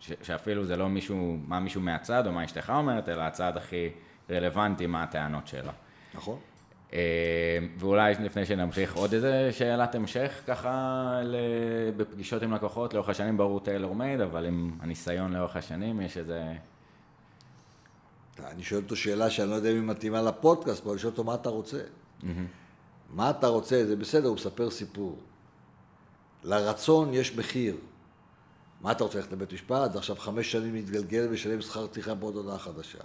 [0.00, 3.88] ש- שאפילו זה לא מישהו, מה מישהו מהצד או מה אשתך אומרת, אלא הצד הכי
[4.30, 5.72] רלוונטי, מה הטענות שלה.
[6.14, 6.38] נכון.
[6.92, 11.20] אה, ואולי לפני שנמשיך עוד איזה שאלת המשך ככה
[11.96, 16.54] בפגישות עם לקוחות לאורך השנים ברור טיילור מייד אבל עם הניסיון לאורך השנים יש איזה
[18.38, 21.24] אני שואל אותו שאלה שאני לא יודע אם היא מתאימה לפודקאסט, אבל אני שואל אותו
[21.24, 21.80] מה אתה רוצה.
[21.80, 22.24] Mm-hmm.
[23.10, 25.18] מה אתה רוצה, זה בסדר, הוא מספר סיפור.
[26.44, 27.76] לרצון יש מחיר.
[28.80, 29.92] מה אתה רוצה ללכת לבית משפט?
[29.92, 32.98] זה עכשיו חמש שנים להתגלגל ולשלם שכר טרחה בעוד הודעה חדשה.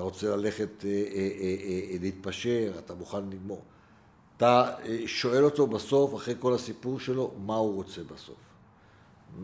[0.00, 1.56] אתה רוצה ללכת אה, אה, אה,
[1.92, 3.62] אה, להתפשר, אתה מוכן לגמור.
[4.36, 8.36] אתה אה, שואל אותו בסוף, אחרי כל הסיפור שלו, מה הוא רוצה בסוף.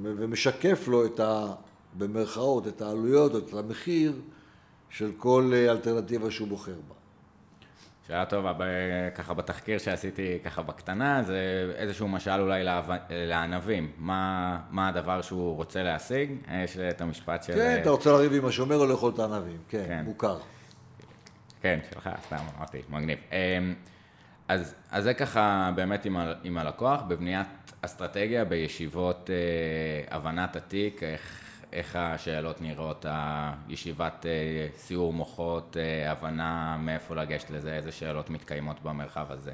[0.02, 1.54] ומשקף לו את ה...
[1.98, 4.12] במרכאות, את העלויות, את המחיר
[4.90, 6.94] של כל אה, אלטרנטיבה שהוא בוחר בה.
[8.06, 8.52] שאלה טובה,
[9.14, 12.64] ככה בתחקיר שעשיתי ככה בקטנה, זה איזשהו משל אולי
[13.10, 13.92] לענבים.
[13.98, 16.30] מה, מה הדבר שהוא רוצה להשיג?
[16.64, 17.52] יש את המשפט של...
[17.52, 20.02] כן, אתה רוצה לריב עם השומר או לאכול את הענבים, כן, כן.
[20.04, 20.38] מוכר.
[21.60, 23.18] כן, שלך, סתם אמרתי, מגניב.
[23.32, 23.74] אמ,
[24.48, 27.46] אז, אז זה ככה באמת עם, ה, עם הלקוח, בבניית
[27.82, 31.45] אסטרטגיה, בישיבות אה, הבנת התיק, איך...
[31.72, 38.82] איך השאלות נראות, הישיבת אה, סיור מוחות, אה, הבנה מאיפה לגשת לזה, איזה שאלות מתקיימות
[38.82, 39.52] במרחב הזה?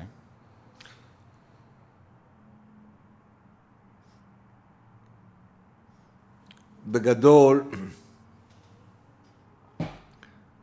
[6.86, 7.64] בגדול,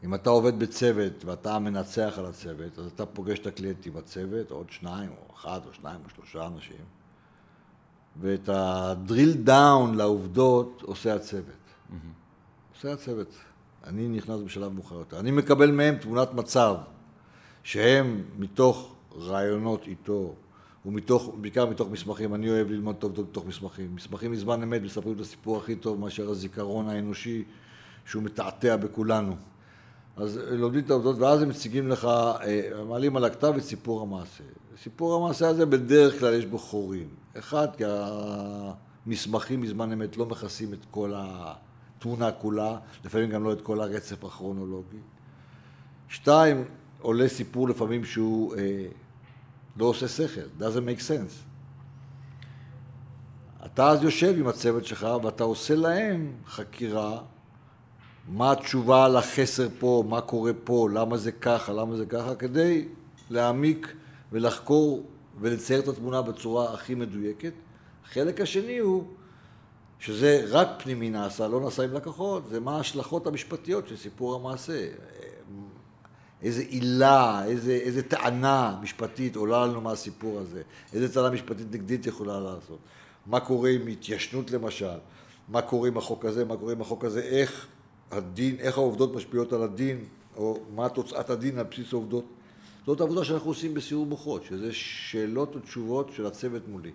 [0.04, 4.70] אם אתה עובד בצוות ואתה המנצח על הצוות, אז אתה פוגש את הקליינטים בצוות, עוד
[4.70, 6.99] שניים, או אחד, או שניים, או שלושה אנשים,
[8.22, 11.46] ואת ה drill down לעובדות עושה הצוות.
[11.46, 12.76] Mm-hmm.
[12.76, 13.36] עושה הצוות.
[13.84, 15.20] אני נכנס בשלב מאוחר יותר.
[15.20, 16.76] אני מקבל מהם תמונת מצב
[17.64, 20.36] שהם מתוך ראיונות איתו,
[20.86, 23.96] ומתוך, בעיקר מתוך מסמכים, אני אוהב ללמוד טוב טוב מתוך מסמכים.
[23.96, 27.44] מסמכים מזמן אמת מספרים את הסיפור הכי טוב מאשר הזיכרון האנושי
[28.06, 29.36] שהוא מתעתע בכולנו.
[30.18, 34.44] אז לומדים את העובדות ואז הם מציגים לך, אה, מעלים על הכתב את סיפור המעשה.
[34.84, 37.08] סיפור המעשה הזה בדרך כלל יש בו חורים.
[37.38, 37.84] אחד, כי
[39.06, 44.24] המסמכים מזמן אמת לא מכסים את כל התמונה כולה, לפעמים גם לא את כל הרצף
[44.24, 44.98] הכרונולוגי.
[46.10, 46.66] שתיים,
[47.02, 48.86] עולה סיפור לפעמים שהוא אה,
[49.78, 51.50] לא עושה שכל, doesn't make sense.
[53.66, 57.22] אתה אז יושב עם הצוות שלך ואתה עושה להם חקירה,
[58.28, 62.88] מה התשובה על החסר פה, מה קורה פה, למה זה ככה, למה זה ככה, כדי
[63.30, 63.96] להעמיק
[64.32, 65.04] ולחקור
[65.42, 67.54] ולצייר את התמונה בצורה הכי מדויקת.
[68.06, 69.04] החלק השני הוא
[70.00, 74.88] שזה רק פנימי נעשה, לא נעשה עם לקוחות, זה מה ההשלכות המשפטיות של סיפור המעשה.
[76.42, 80.62] איזה עילה, איזה, איזה טענה משפטית עולה לנו מהסיפור הזה,
[80.94, 82.80] איזה טענה משפטית נגדית יכולה לעשות,
[83.26, 84.98] מה קורה עם התיישנות למשל,
[85.48, 87.68] מה קורה עם החוק הזה, מה קורה עם החוק הזה, איך
[88.12, 90.06] הדין, איך העובדות משפיעות על הדין,
[90.38, 92.26] או מה תוצאת הדין על בסיס העובדות.
[92.90, 96.92] זאת העבודה שאנחנו עושים בסיור מוחות, שזה שאלות ותשובות של הצוות מולי.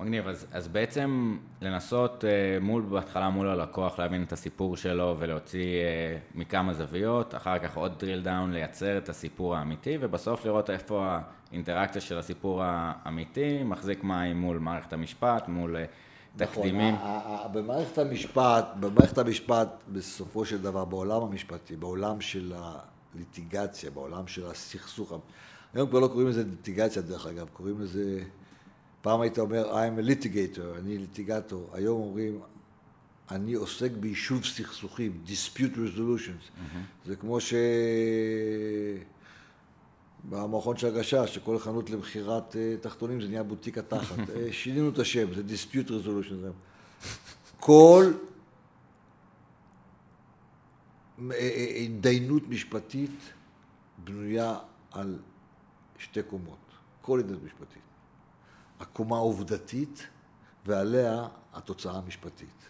[0.00, 5.76] מגניב, אז, אז בעצם לנסות אה, מול, בהתחלה מול הלקוח להבין את הסיפור שלו ולהוציא
[5.76, 11.18] אה, מכמה זוויות, אחר כך עוד drill down לייצר את הסיפור האמיתי ובסוף לראות איפה
[11.50, 15.84] האינטראקציה של הסיפור האמיתי מחזיק מים מול מערכת המשפט, מול אה,
[16.40, 16.94] נכון, תקדימים.
[16.94, 22.52] נכון, במערכת המשפט, במערכת המשפט בסופו של דבר, בעולם המשפטי, בעולם של
[23.14, 25.12] הליטיגציה, בעולם של הסכסוך,
[25.74, 28.22] היום כבר לא קוראים לזה ליטיגציה דרך אגב, קוראים לזה...
[29.02, 31.70] פעם היית אומר, I'm a litigator, אני ליטיגטור.
[31.72, 32.40] היום אומרים,
[33.30, 36.44] אני עוסק ביישוב סכסוכים, dispute resolutions.
[36.44, 37.06] Mm-hmm.
[37.06, 37.54] זה כמו ש...
[40.28, 44.18] במכון של הגשש, שכל חנות למכירת אה, תחתונים זה נהיה בוטיק התחת.
[44.36, 46.34] אה, שינינו את השם, זה dispute resolution.
[47.60, 48.12] כל
[51.84, 53.32] התדיינות משפטית
[53.98, 54.58] בנויה
[54.92, 55.18] על
[55.98, 56.58] שתי קומות.
[57.02, 57.82] כל התדיינות משפטית.
[58.80, 60.06] הקומה העובדתית
[60.66, 62.68] ועליה התוצאה המשפטית.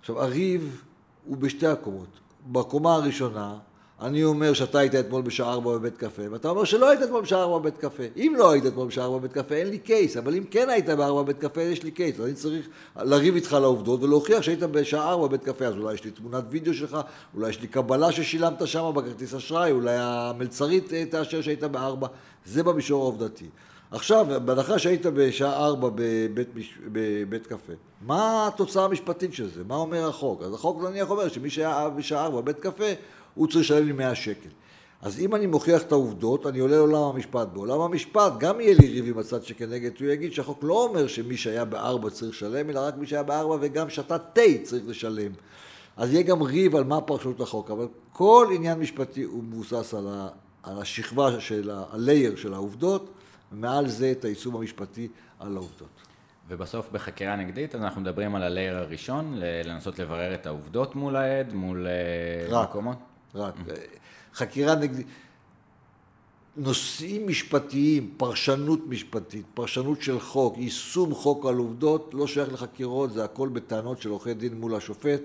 [0.00, 0.84] עכשיו, הריב
[1.24, 2.20] הוא בשתי הקומות.
[2.52, 3.58] בקומה הראשונה,
[4.00, 7.42] אני אומר שאתה היית אתמול בשעה ארבע בבית קפה, ואתה אומר שלא היית אתמול בשעה
[7.42, 8.02] ארבע בבית קפה.
[8.16, 10.86] אם לא היית אתמול בשעה ארבע בבית קפה, אין לי קייס, אבל אם כן היית
[10.86, 12.20] בארבע בבית קפה, יש לי קייס.
[12.20, 16.04] אני צריך לריב איתך על העובדות ולהוכיח שהיית בשעה ארבע בבית קפה, אז אולי יש
[16.04, 16.98] לי תמונת וידאו שלך,
[17.34, 22.06] אולי יש לי קבלה ששילמת שם בכרטיס אשראי, אולי המלצרית אה, תאשר שהיית בארבע.
[22.44, 23.46] זה במישור העובדתי.
[23.90, 26.48] עכשיו, בהנחה שהיית בשעה ארבע בבית,
[26.92, 27.72] בבית קפה,
[28.06, 29.62] מה התוצאה המשפטית של זה?
[29.68, 30.42] מה אומר החוק?
[30.42, 32.84] אז החוק נניח אומר שמי שהיה בשעה ארבע בבית קפה,
[33.34, 34.48] הוא צריך לשלם לי 100 שקל.
[35.02, 37.48] אז אם אני מוכיח את העובדות, אני עולה לעולם המשפט.
[37.52, 41.36] בעולם המשפט גם יהיה לי ריב עם הצד שכנגד, הוא יגיד שהחוק לא אומר שמי
[41.36, 45.32] שהיה בארבע צריך לשלם, אלא רק מי שהיה בארבע וגם שתה תה צריך לשלם.
[45.96, 50.06] אז יהיה גם ריב על מה פרשנות החוק, אבל כל עניין משפטי הוא מבוסס על,
[50.08, 50.28] ה,
[50.62, 53.10] על השכבה של ה- ה-layer של העובדות,
[53.52, 55.08] ומעל זה את היישום המשפטי
[55.40, 55.88] על העובדות.
[56.48, 61.86] ובסוף בחקירה נגדית, אנחנו מדברים על הלייר הראשון, לנסות לברר את העובדות מול העד, מול
[61.86, 62.68] אה, רק.
[62.68, 62.96] מקומות.
[63.34, 63.54] רק.
[64.34, 65.06] חקירה נגדית.
[66.56, 73.24] נושאים משפטיים, פרשנות משפטית, פרשנות של חוק, יישום חוק על עובדות, לא שייך לחקירות, זה
[73.24, 75.20] הכל בטענות של עורכי דין מול השופט.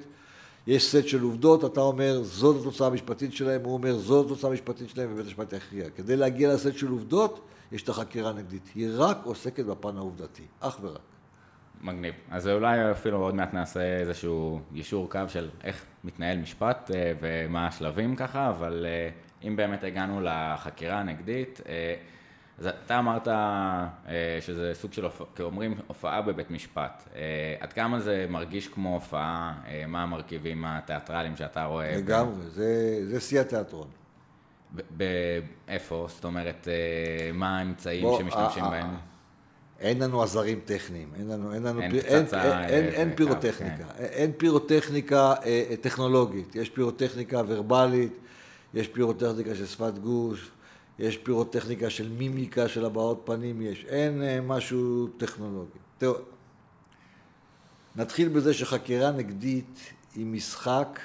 [0.68, 4.90] יש סט של עובדות, אתה אומר, זאת התוצאה המשפטית שלהם, הוא אומר, זאת התוצאה המשפטית
[4.90, 5.90] שלהם, ובית המשפט יכריע.
[5.90, 7.40] כדי להגיע לסט של עובדות,
[7.72, 8.70] יש את החקירה הנגדית.
[8.76, 11.09] היא רק עוסקת בפן העובדתי, אך ורק.
[11.82, 12.14] מגניב.
[12.32, 17.68] אז אולי אפילו עוד מעט נעשה איזשהו יישור קו של איך מתנהל משפט אה, ומה
[17.68, 19.10] השלבים ככה, אבל אה,
[19.48, 21.96] אם באמת הגענו לחקירה הנגדית, אה,
[22.60, 23.28] אז אתה אמרת
[24.42, 27.10] שזה סוג של, כאומרים, הופעה בבית משפט.
[27.60, 29.54] עד כמה זה מרגיש כמו הופעה?
[29.88, 31.98] מה המרכיבים התיאטרליים שאתה רואה?
[31.98, 33.88] לגמרי, זה, זה שיא התיאטרון.
[34.76, 36.06] ב- ב- איפה?
[36.10, 36.68] זאת אומרת,
[37.34, 38.96] מה האמצעים בוא, שמשתמשים בהם?
[39.82, 42.86] אה, אין לנו עזרים טכניים, אין לנו, אין לנו, אין פיר- אין, פצצה, אין, אין,
[42.86, 44.04] אה, אין פירוטכניקה, כן.
[44.04, 48.14] אין פירוטכניקה אה, אה, טכנולוגית, יש פירוטכניקה ורבלית,
[48.74, 50.52] יש פירוטכניקה של שפת גוש,
[51.00, 55.70] יש פירוטכניקה של מימיקה, של הבעות פנים, יש, אין אה, משהו טכנולוגי.
[55.98, 56.16] תראו,
[57.96, 59.80] נתחיל בזה שחקירה נגדית
[60.16, 61.00] היא משחק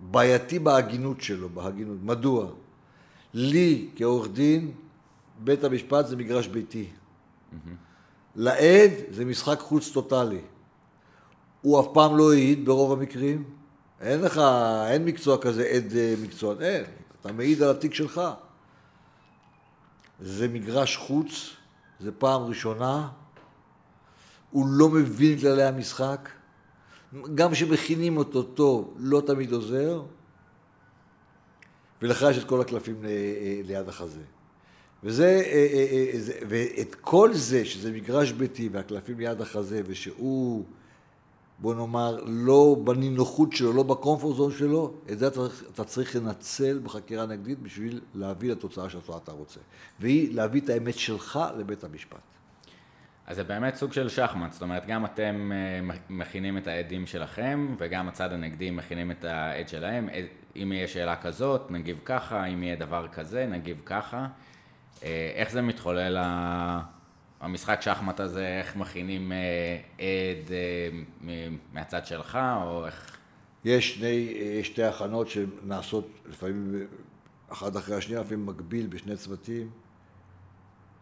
[0.00, 1.96] בעייתי בהגינות שלו, בהגינות.
[2.02, 2.46] מדוע?
[3.34, 4.70] לי, כעורך דין,
[5.44, 6.90] בית המשפט זה מגרש ביתי.
[8.36, 10.40] לעד זה משחק חוץ טוטאלי.
[11.62, 13.44] הוא אף פעם לא העיד ברוב המקרים.
[14.00, 14.40] אין לך,
[14.90, 16.84] אין מקצוע כזה עד אה, מקצוע, אין.
[17.20, 18.20] אתה מעיד על התיק שלך.
[20.20, 21.50] זה מגרש חוץ,
[22.00, 23.08] זה פעם ראשונה.
[24.50, 26.28] הוא לא מבין כללי המשחק.
[27.34, 30.02] גם כשמכינים אותו טוב, לא תמיד עוזר.
[32.02, 34.22] ולך יש את כל הקלפים אה, ליד החזה.
[35.04, 40.64] וזה, אה, אה, אה, ואת כל זה, שזה מגרש ביתי והקלפים ליד החזה, ושהוא,
[41.58, 45.28] בוא נאמר, לא בנינוחות שלו, לא בקומפורט זון שלו, את זה
[45.74, 49.60] אתה צריך, לנצל בחקירה נגדית בשביל להביא לתוצאה שאותה אתה רוצה.
[50.00, 52.18] והיא להביא את האמת שלך לבית המשפט.
[53.26, 55.50] אז זה באמת סוג של שחמט, זאת אומרת, גם אתם
[56.10, 60.08] מכינים את העדים שלכם, וגם הצד הנגדי מכינים את העד שלהם.
[60.56, 64.26] אם יהיה שאלה כזאת, נגיב ככה, אם יהיה דבר כזה, נגיב ככה.
[65.02, 66.18] אה, איך זה מתחולל
[67.40, 73.16] המשחק שחמט הזה, איך מכינים אה, עד אה, מהצד שלך, או איך...
[73.64, 76.86] יש שני, שתי הכנות שנעשות לפעמים
[77.48, 79.70] אחת אחרי השנייה, לפעמים מקביל בשני צוותים.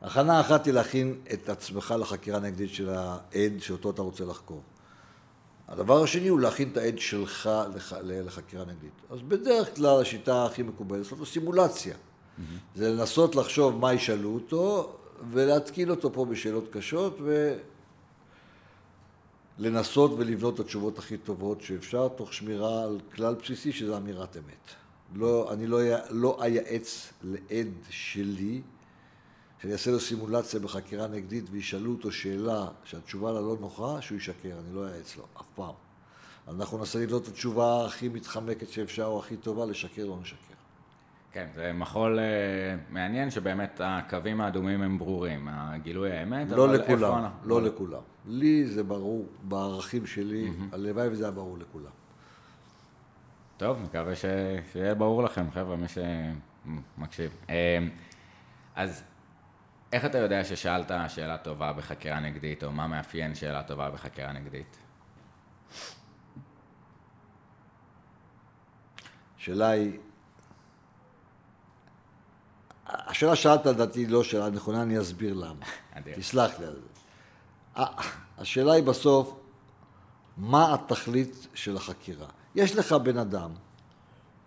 [0.03, 4.63] הכנה אחת היא להכין את עצמך לחקירה נגדית של העד שאותו אתה רוצה לחקור.
[5.69, 8.93] הדבר השני הוא להכין את העד שלך לח, לחקירה נגדית.
[9.11, 11.95] אז בדרך כלל השיטה הכי מקובלת לו סימולציה.
[12.75, 14.93] זה לנסות לחשוב מה ישאלו אותו
[15.31, 17.19] ולהתקיל אותו פה בשאלות קשות
[19.59, 24.75] ולנסות ולבנות את התשובות הכי טובות שאפשר תוך שמירה על כלל בסיסי שזה אמירת אמת.
[25.15, 25.79] לא, אני לא,
[26.11, 28.63] לא אייעץ לעד שלי
[29.63, 34.53] שאני אעשה לו סימולציה בחקירה נגדית וישאלו אותו שאלה שהתשובה לה לא נוחה, שהוא ישקר,
[34.59, 35.75] אני לא אייעץ לו, אף פעם.
[36.49, 40.50] אנחנו ננסה לבנות את התשובה הכי מתחמקת שאפשר או הכי טובה, לשקר לא נשקר.
[41.33, 42.25] כן, זה מחול אה,
[42.91, 48.01] מעניין שבאמת הקווים האדומים הם ברורים, הגילוי האמת, לא אבל איפה לכולם, אנחנו- לא לכולם.
[48.27, 51.91] לי זה ברור, בערכים שלי, הלוואי וזה היה ברור לכולם.
[53.57, 54.25] טוב, מקווה ש...
[54.73, 55.87] שיהיה ברור לכם, חבר'ה, מי
[56.99, 57.37] מקשיב.
[57.51, 57.79] אה,
[58.77, 59.03] אז
[59.93, 64.77] איך אתה יודע ששאלת שאלה טובה בחקירה נגדית, או מה מאפיין שאלה טובה בחקירה נגדית?
[69.39, 69.99] השאלה היא...
[72.93, 75.65] השאלה שאלת לדעתי לא שאלה נכונה, אני אסביר למה.
[76.17, 77.83] תסלח לי על זה.
[78.39, 79.35] השאלה היא בסוף,
[80.37, 82.27] מה התכלית של החקירה?
[82.55, 83.51] יש לך בן אדם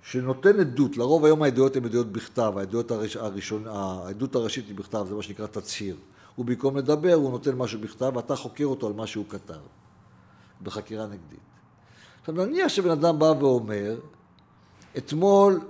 [0.01, 5.05] שנותן עדות, לרוב היום העדויות הן עדויות בכתב, העדויות הראש, הראשון, העדות הראשית היא בכתב,
[5.09, 5.95] זה מה שנקרא תצהיר.
[6.35, 9.59] הוא במקום לדבר, הוא נותן משהו בכתב, ואתה חוקר אותו על מה שהוא כתב,
[10.61, 11.39] בחקירה נגדית.
[12.19, 13.99] עכשיו נניח שבן אדם בא ואומר,
[14.97, 15.61] אתמול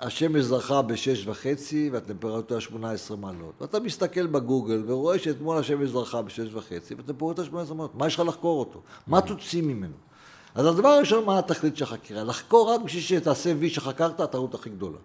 [0.00, 3.52] השמש זרחה בשש וחצי והטמפרטורה 18 מעלות.
[3.60, 7.94] ואתה מסתכל בגוגל ורואה שאתמול השמש זרחה בשש וחצי והטמפרטורה 18 מעלות.
[7.94, 8.80] מה יש לך לחקור אותו?
[9.06, 9.94] מה תוציא ממנו?
[10.54, 12.24] אז הדבר הראשון, מה התכלית של החקירה?
[12.24, 14.98] לחקור רק בשביל שתעשה וי שחקרת, הטעות הכי גדולה.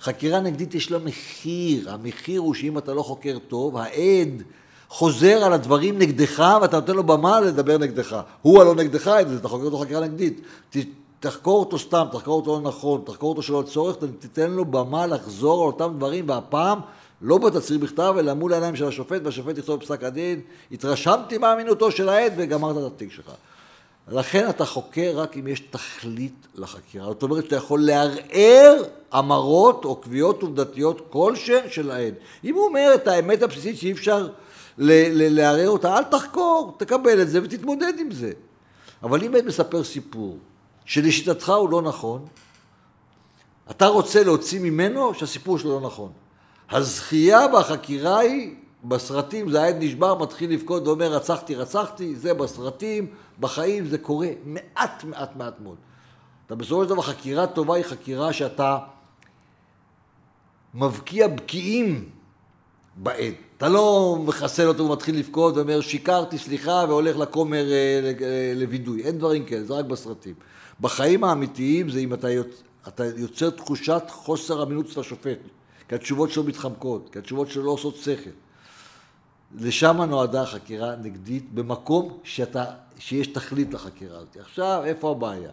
[0.00, 1.90] חקירה נגדית יש לה מחיר.
[1.90, 4.42] המחיר הוא שאם אתה לא חוקר טוב, העד
[4.88, 8.20] חוזר על הדברים נגדך ואתה נותן לו במה לדבר נגדך.
[8.42, 10.40] הוא הלא נגדך, אתה חוקר אותו חקירה נגדית.
[11.20, 15.62] תחקור אותו סתם, תחקור אותו לא נכון, תחקור אותו שלא לצורך, תיתן לו במה לחזור
[15.62, 16.78] על אותם דברים, והפעם
[17.22, 20.40] לא בתצהיר בכתב, אלא מול העיניים של השופט, והשופט יכתוב בפסק הדין,
[20.72, 23.30] התרשמתי מאמינותו של העד וגמרת את התיק שלך.
[24.08, 27.06] לכן אתה חוקר רק אם יש תכלית לחקירה.
[27.06, 28.82] זאת אומרת שאתה יכול לערער
[29.18, 32.14] אמרות או קביעות עובדתיות כלשהן של העד.
[32.44, 34.28] אם הוא אומר את האמת הבסיסית שאי אפשר
[34.78, 38.32] לערער אותה, אל תחקור, תקבל את זה ותתמודד עם זה.
[39.02, 40.38] אבל אם עד מספר סיפור
[40.84, 42.26] שלשיטתך הוא לא נכון,
[43.70, 46.12] אתה רוצה להוציא ממנו שהסיפור שלו לא נכון.
[46.70, 53.06] הזכייה בחקירה היא, בסרטים זה העד נשבר, מתחיל לבכות ואומר רצחתי, רצחתי, זה בסרטים,
[53.40, 55.76] בחיים זה קורה מעט מעט מעט מאוד.
[56.46, 58.78] אתה בסופו של דבר חקירה טובה היא חקירה שאתה
[60.74, 62.08] מבקיע בקיעים
[62.96, 63.34] בעד.
[63.56, 69.02] אתה לא מחסל אותו ומתחיל לבכות ואומר שיקרתי, סליחה, והולך לכומר אה, אה, לווידוי.
[69.02, 70.34] אין דברים כאלה, זה רק בסרטים.
[70.80, 72.62] בחיים האמיתיים זה אם אתה, יוצ...
[72.88, 75.38] אתה יוצר תחושת חוסר אמינות של השופט,
[75.88, 78.30] כי התשובות שלו מתחמקות, כי התשובות שלו לא עושות שכל.
[79.58, 82.64] לשם נועדה חקירה נגדית, במקום שאתה,
[82.98, 84.36] שיש תכלית לחקירה הזאת.
[84.40, 85.50] עכשיו, איפה הבעיה?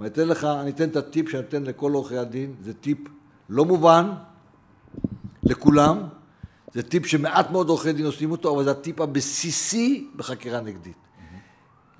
[0.00, 2.98] אני אתן לך, אני אתן את הטיפ שאני אתן לכל עורכי הדין, זה טיפ
[3.48, 4.10] לא מובן
[5.42, 6.02] לכולם,
[6.74, 10.96] זה טיפ שמעט מאוד עורכי דין עושים אותו, אבל זה הטיפ הבסיסי בחקירה נגדית.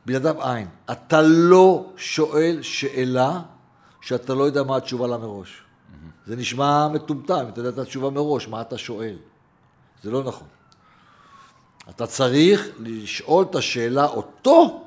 [0.07, 0.69] בלעדיו אין.
[0.93, 3.41] אתה לא שואל שאלה
[4.01, 5.51] שאתה לא יודע מה התשובה לה מראש.
[5.51, 6.29] Mm-hmm.
[6.29, 9.17] זה נשמע מטומטם, אתה יודע את התשובה מראש, מה אתה שואל?
[10.03, 10.47] זה לא נכון.
[11.91, 14.85] אתה צריך לשאול את השאלה אותו,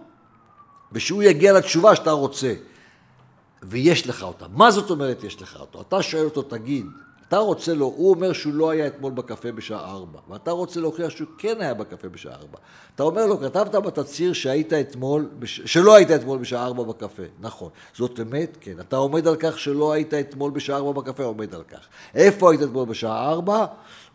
[0.91, 2.53] ושהוא יגיע לתשובה שאתה רוצה.
[3.63, 4.45] ויש לך אותה.
[4.47, 5.81] מה זאת אומרת יש לך אותו?
[5.81, 6.85] אתה שואל אותו, תגיד,
[7.27, 11.09] אתה רוצה לו, הוא אומר שהוא לא היה אתמול בקפה בשעה ארבע, ואתה רוצה להוכיח
[11.09, 12.57] שהוא כן היה בקפה בשעה ארבע.
[12.95, 15.61] אתה אומר לו, כתבת בתצהיר שהיית אתמול, בש...
[15.65, 17.23] שלא היית אתמול בשעה ארבע בקפה.
[17.39, 17.69] נכון.
[17.95, 18.57] זאת אמת?
[18.61, 18.79] כן.
[18.79, 21.23] אתה עומד על כך שלא היית אתמול בשעה ארבע בקפה?
[21.23, 21.79] עומד על כך.
[22.15, 23.65] איפה היית אתמול בשעה ארבע?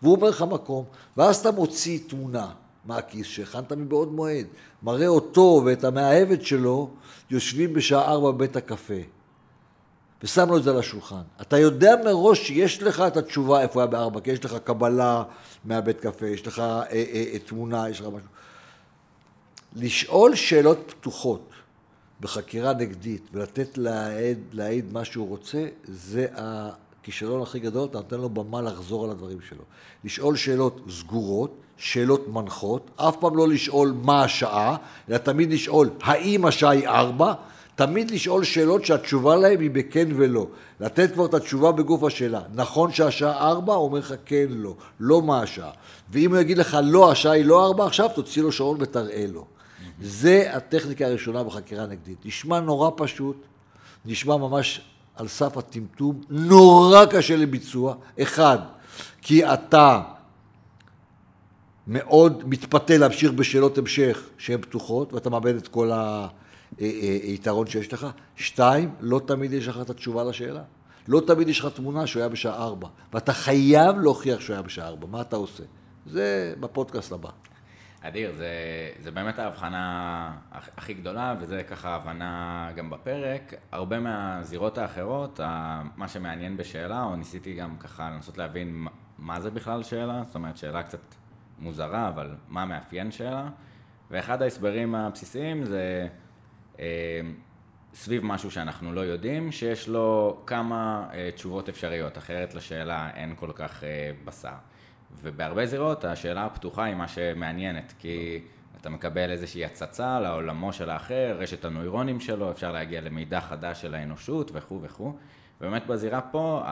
[0.03, 0.85] והוא אומר לך מקום,
[1.17, 2.51] ואז אתה מוציא תמונה
[2.85, 4.47] מהכיס שהכנת מבעוד מועד,
[4.83, 6.91] מראה אותו ואת המאהבת שלו
[7.31, 9.22] יושבים בשעה ארבע בבית הקפה.
[10.23, 11.23] ושם לו את זה על השולחן.
[11.41, 15.23] אתה יודע מראש שיש לך את התשובה איפה היה בארבע, כי יש לך קבלה
[15.65, 18.29] מהבית קפה, יש לך אה, אה, אה, תמונה, יש לך משהו.
[19.77, 21.51] לשאול שאלות פתוחות
[22.21, 28.29] בחקירה נגדית ולתת להעיד, להעיד מה שהוא רוצה, זה הכישלון הכי גדול, אתה נותן לו
[28.29, 29.63] במה לחזור על הדברים שלו.
[30.05, 34.77] לשאול שאלות סגורות, שאלות מנחות, אף פעם לא לשאול מה השעה,
[35.09, 37.35] אלא תמיד לשאול האם השעה היא ארבע,
[37.87, 40.47] תמיד לשאול שאלות שהתשובה להן היא בכן ולא.
[40.81, 42.41] לתת כבר את התשובה בגוף השאלה.
[42.55, 43.75] נכון שהשעה ארבע?
[43.75, 44.75] הוא אומר לך כן, לא.
[45.01, 45.71] לא מה השעה.
[46.11, 49.47] ואם הוא יגיד לך לא, השעה היא לא ארבע, עכשיו תוציא לו שעון ותראה לו.
[50.03, 52.27] זה הטכניקה הראשונה בחקירה נגדית.
[52.27, 53.37] נשמע נורא פשוט,
[54.05, 54.81] נשמע ממש
[55.17, 57.95] על סף הטמטום, נורא קשה לביצוע.
[58.23, 58.59] אחד,
[59.23, 60.01] כי אתה
[61.87, 66.27] מאוד מתפתה להמשיך בשאלות המשך שהן פתוחות, ואתה מאבד את כל ה...
[66.81, 68.07] אה, אה, יתרון שיש לך.
[68.37, 70.63] שתיים, לא תמיד יש לך את התשובה לשאלה.
[71.09, 74.89] לא תמיד יש לך תמונה שהוא היה בשעה ארבע, ואתה חייב להוכיח שהוא היה בשעה
[74.89, 75.07] ארבע.
[75.07, 75.63] מה אתה עושה?
[76.07, 77.31] זה בפודקאסט הבא.
[78.01, 78.49] אדיר, זה,
[78.99, 83.55] זה באמת ההבחנה הכי גדולה, וזה ככה ההבנה גם בפרק.
[83.73, 85.41] הרבה מהזירות האחרות,
[85.97, 88.87] מה שמעניין בשאלה, או ניסיתי גם ככה לנסות להבין
[89.19, 91.15] מה זה בכלל שאלה, זאת אומרת, שאלה קצת
[91.59, 93.49] מוזרה, אבל מה מאפיין שאלה.
[94.11, 96.09] ואחד ההסברים הבסיסיים זה...
[96.79, 96.85] אמ,
[97.95, 103.51] סביב משהו שאנחנו לא יודעים, שיש לו כמה uh, תשובות אפשריות, אחרת לשאלה אין כל
[103.55, 103.85] כך uh,
[104.27, 104.55] בשר.
[105.23, 108.41] ובהרבה זירות השאלה הפתוחה היא מה שמעניינת, כי
[108.81, 113.95] אתה מקבל איזושהי הצצה לעולמו של האחר, רשת הנוירונים שלו, אפשר להגיע למידע חדש של
[113.95, 115.13] האנושות וכו' וכו'.
[115.61, 116.63] ובאמת בזירה פה,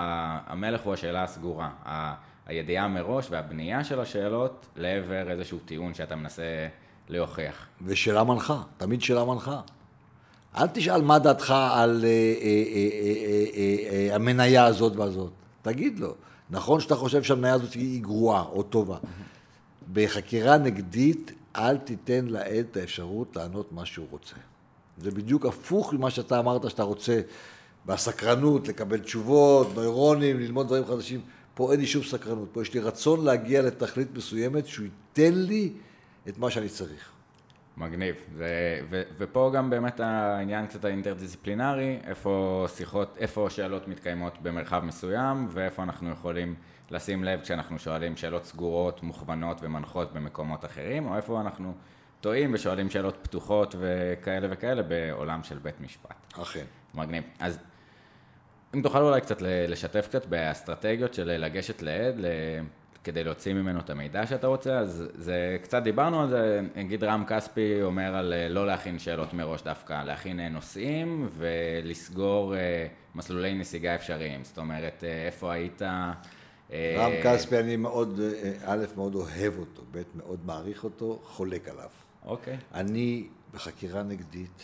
[0.47, 1.71] המלך הוא השאלה הסגורה.
[2.47, 6.69] הידיעה מראש והבנייה של השאלות לעבר איזשהו טיעון שאתה מנסה
[7.09, 7.69] להוכיח.
[7.83, 9.61] ושאלה מנחה, תמיד שאלה מנחה.
[10.57, 12.09] אל תשאל מה דעתך על אה,
[12.43, 13.45] אה,
[14.11, 15.31] אה, המניה הזאת והזאת.
[15.63, 16.15] תגיד לו,
[16.51, 18.97] נכון שאתה חושב שהמניה הזאת היא גרועה או טובה.
[19.93, 24.37] בחקירה נגדית, אל תיתן לעד את האפשרות לענות מה שהוא רוצה.
[24.99, 27.21] זה בדיוק הפוך ממה שאתה אמרת שאתה רוצה
[27.87, 31.21] בסקרנות, לקבל תשובות, נוירונים, ללמוד דברים חדשים.
[31.55, 35.73] פה אין לי שום סקרנות, פה יש לי רצון להגיע לתכלית מסוימת שהוא ייתן לי
[36.29, 37.11] את מה שאני צריך.
[37.81, 44.85] מגניב, ו- ו- ופה גם באמת העניין קצת האינטרדיסציפלינרי, איפה שיחות, איפה שאלות מתקיימות במרחב
[44.85, 46.55] מסוים, ואיפה אנחנו יכולים
[46.91, 51.75] לשים לב כשאנחנו שואלים שאלות סגורות, מוכוונות ומנחות במקומות אחרים, או איפה אנחנו
[52.21, 56.33] טועים ושואלים שאלות פתוחות וכאלה וכאלה בעולם של בית משפט.
[56.43, 56.65] אכן.
[56.95, 57.25] מגניב.
[57.39, 57.59] אז
[58.75, 62.15] אם תוכל אולי קצת לשתף קצת באסטרטגיות של לגשת לעד,
[63.05, 67.25] כדי להוציא ממנו את המידע שאתה רוצה, אז זה, קצת דיברנו על זה, נגיד רם
[67.27, 73.55] כספי אומר על אה, לא להכין שאלות מראש דווקא, להכין אה, נושאים ולסגור אה, מסלולי
[73.55, 75.83] נסיגה אפשריים, זאת אומרת, איפה היית...
[76.73, 78.21] רם כספי, אני מאוד,
[78.65, 81.89] א', מאוד אוהב אותו, ב', מאוד מעריך אותו, חולק עליו.
[82.25, 82.57] אוקיי.
[82.75, 84.63] אני בחקירה נגדית,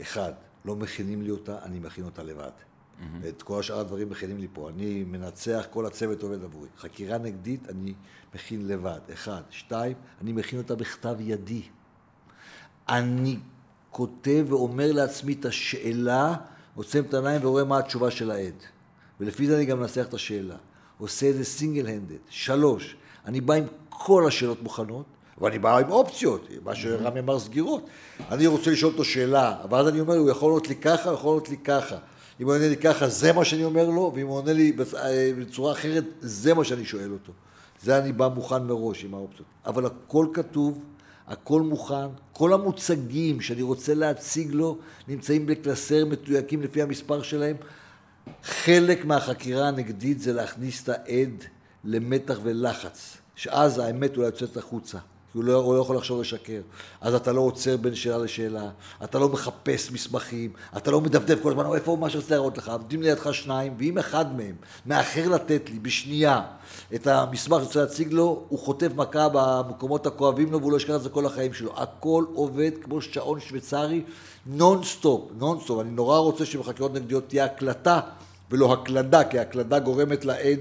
[0.00, 0.32] אחד,
[0.64, 2.50] לא מכינים לי אותה, אני מכין אותה לבד.
[3.00, 3.28] Mm-hmm.
[3.28, 4.70] את כל השאר הדברים מכינים לי פה.
[4.70, 6.68] אני מנצח, כל הצוות עובד עבורי.
[6.78, 7.94] חקירה נגדית אני
[8.34, 9.42] מכין לבד, אחד.
[9.50, 11.62] שתיים, אני מכין אותה בכתב ידי.
[12.88, 13.38] אני
[13.90, 16.34] כותב ואומר לעצמי את השאלה,
[16.74, 18.54] עוצם את העיניים ורואה מה התשובה של העד.
[19.20, 20.56] ולפי זה אני גם מנסח את השאלה.
[20.98, 22.16] עושה את זה סינגל הנדד.
[22.28, 25.06] שלוש, אני בא עם כל השאלות מוכנות,
[25.38, 27.86] ואני בא עם אופציות, מה שרמי אמר סגירות.
[28.30, 31.30] אני רוצה לשאול אותו שאלה, ואז אני אומר, הוא יכול לענות לי ככה, הוא יכול
[31.30, 31.96] לענות לי ככה.
[32.40, 35.30] אם הוא עונה לי ככה, זה מה שאני אומר לו, ואם הוא עונה לי אה,
[35.38, 37.32] בצורה אחרת, זה מה שאני שואל אותו.
[37.82, 39.48] זה אני בא מוכן מראש עם האופציות.
[39.66, 40.84] אבל הכל כתוב,
[41.26, 44.78] הכל מוכן, כל המוצגים שאני רוצה להציג לו
[45.08, 47.56] נמצאים בקלסר מתויקים לפי המספר שלהם.
[48.44, 51.44] חלק מהחקירה הנגדית זה להכניס את העד
[51.84, 54.98] למתח ולחץ, שאז האמת אולי יוצאת החוצה.
[55.34, 56.60] כי הוא לא, הוא לא יכול לחשוב לשקר.
[57.00, 58.70] אז אתה לא עוצר בין שאלה לשאלה,
[59.04, 63.02] אתה לא מחפש מסמכים, אתה לא מדפדף כל הזמן, איפה מה שרציתי להראות לך, עומדים
[63.02, 64.54] לידך שניים, ואם אחד מהם
[64.86, 66.42] מאחר לתת לי בשנייה
[66.94, 71.02] את המסמך שרוצה להציג לו, הוא חוטף מכה במקומות הכואבים לו והוא לא ישכח את
[71.02, 71.72] זה כל החיים שלו.
[71.76, 74.02] הכל עובד כמו שעון שוויצרי,
[74.46, 75.80] non stop, non stop.
[75.80, 78.00] אני נורא רוצה שבחקירות נגדיות תהיה הקלטה
[78.50, 80.60] ולא הקלדה, כי הקלדה גורמת לעד,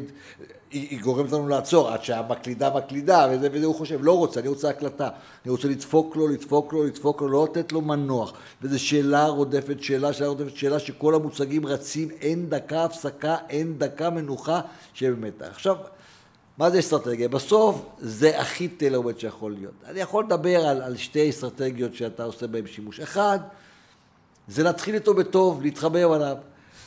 [0.74, 4.48] היא, היא גורמת לנו לעצור עד שהמקלידה מקלידה, וזה, וזה הוא חושב, לא רוצה, אני
[4.48, 5.10] רוצה הקלטה.
[5.46, 8.34] אני רוצה לדפוק לו, לדפוק לו, לדפוק לו, לא לתת לו מנוח.
[8.62, 14.10] וזו שאלה רודפת שאלה, שאלה רודפת שאלה, שכל המוצגים רצים, אין דקה הפסקה, אין דקה
[14.10, 14.62] מנוחה
[14.94, 15.42] שבאמת.
[15.42, 15.76] עכשיו,
[16.58, 17.30] מה זה אסטרטגיה?
[17.30, 19.74] בסוף זה הכי tailor made שיכול להיות.
[19.86, 23.00] אני יכול לדבר על, על שתי אסטרטגיות שאתה עושה בהן שימוש.
[23.00, 23.40] אחד,
[24.48, 26.38] זה להתחיל איתו בטוב, להתחבר עליו.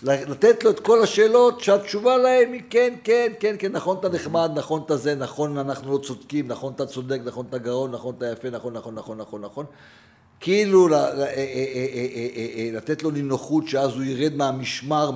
[0.07, 4.51] לתת לו את כל השאלות שהתשובה להם היא כן, כן, כן, כן, נכון אתה נחמד,
[4.55, 8.27] נכון אתה זה, נכון אנחנו לא צודקים, נכון אתה צודק, נכון אתה גאון, נכון אתה
[8.27, 9.67] יפה, נכון, נכון, נכון, נכון, נכון.
[10.41, 11.27] כאילו אה, אה,
[12.57, 15.11] אה, לתת לו נינוחות שאז הוא ירד מהמשמר,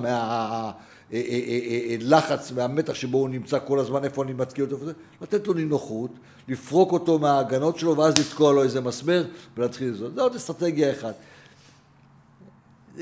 [1.11, 4.77] מהלחץ, מהמתח שבו הוא נמצא כל הזמן, איפה אני מתקיע אותו
[5.21, 6.11] לתת לו נינוחות,
[6.47, 9.23] לפרוק אותו מההגנות שלו ואז לתקוע לו איזה מסמר
[9.57, 10.15] ולהתחיל לזאת.
[10.15, 11.15] זו עוד אסטרטגיה אחת.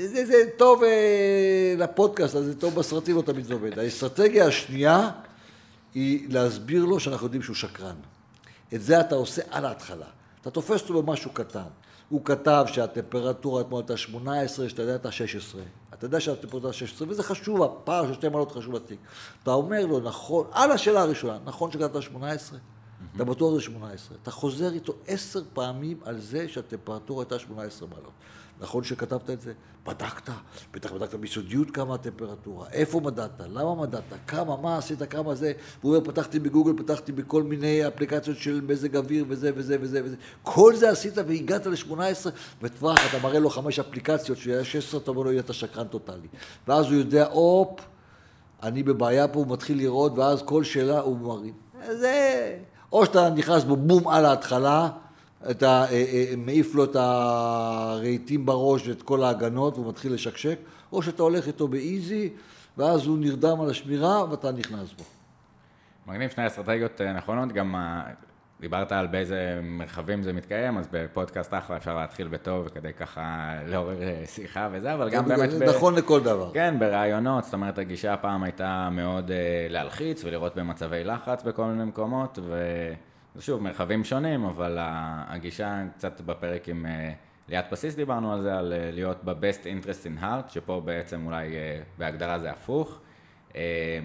[0.08, 3.78] זה, זה טוב אה, לפודקאסט, זה טוב בסרטים, לא תמיד זה עובד.
[3.78, 5.10] האסטרטגיה השנייה
[5.94, 7.96] היא להסביר לו שאנחנו יודעים שהוא שקרן.
[8.74, 10.06] את זה אתה עושה על ההתחלה.
[10.40, 11.62] אתה תופס אותו במשהו קטן.
[12.08, 15.62] הוא כתב שהטמפרטורה אתמול הייתה 18, שאתה יודע הייתה 16.
[15.94, 18.98] אתה יודע שהטמפרטורה 16, וזה חשוב, הפער של שתי מעלות חשוב בתיק.
[19.42, 22.58] אתה אומר לו, נכון, על השאלה הראשונה, נכון שכתבת 18?
[23.16, 24.18] אתה בטוח זה 18.
[24.22, 28.12] אתה חוזר איתו עשר פעמים על זה שהטמפרטורה הייתה 18 מעלות.
[28.60, 29.52] נכון שכתבת את זה?
[29.86, 30.32] בדקת,
[30.74, 35.96] בטח בדקת ביסודיות כמה הטמפרטורה, איפה מדדת, למה מדדת, כמה, מה עשית, כמה זה, והוא
[35.96, 40.76] אומר, פתחתי בגוגל, פתחתי בכל מיני אפליקציות של מזג אוויר וזה וזה וזה וזה, כל
[40.76, 42.28] זה עשית והגעת ל-18,
[42.62, 46.28] וטווח, אתה מראה לו חמש אפליקציות, שהיה 16, אתה אומר לו, אתה שקרן טוטאלי.
[46.68, 47.80] ואז הוא יודע, הופ,
[48.62, 51.54] אני בבעיה פה, הוא מתחיל לראות, ואז כל שאלה הוא מרים.
[51.88, 52.56] זה...
[52.92, 54.88] או שאתה נכנס בו בום על ההתחלה,
[55.50, 60.58] את ה, אה, אה, מעיף לו את הרהיטים בראש ואת כל ההגנות והוא מתחיל לשקשק,
[60.92, 62.30] או שאתה הולך איתו באיזי,
[62.78, 65.04] ואז הוא נרדם על השמירה ואתה נכנס בו.
[66.06, 68.02] מגניב שני אסטרטגיות אה, נכונות, גם אה,
[68.60, 74.02] דיברת על באיזה מרחבים זה מתקיים, אז בפודקאסט אחלה אפשר להתחיל בטוב כדי ככה לעורר
[74.02, 75.50] אה, שיחה וזה, אבל גם באמת...
[75.50, 76.50] זה ב- נכון לכל דבר.
[76.54, 79.30] כן, ברעיונות, זאת אומרת, הגישה הפעם הייתה מאוד
[79.68, 82.38] להלחיץ ולראות במצבי לחץ בכל מיני מקומות,
[83.36, 87.12] ושוב, מרחבים שונים, אבל הגישה קצת בפרק עם אה,
[87.48, 91.56] ליאת בסיס דיברנו על זה, על אה, להיות ב-best interest in heart, שפה בעצם אולי
[91.56, 93.00] אה, בהגדרה זה הפוך.
[93.56, 94.00] אה,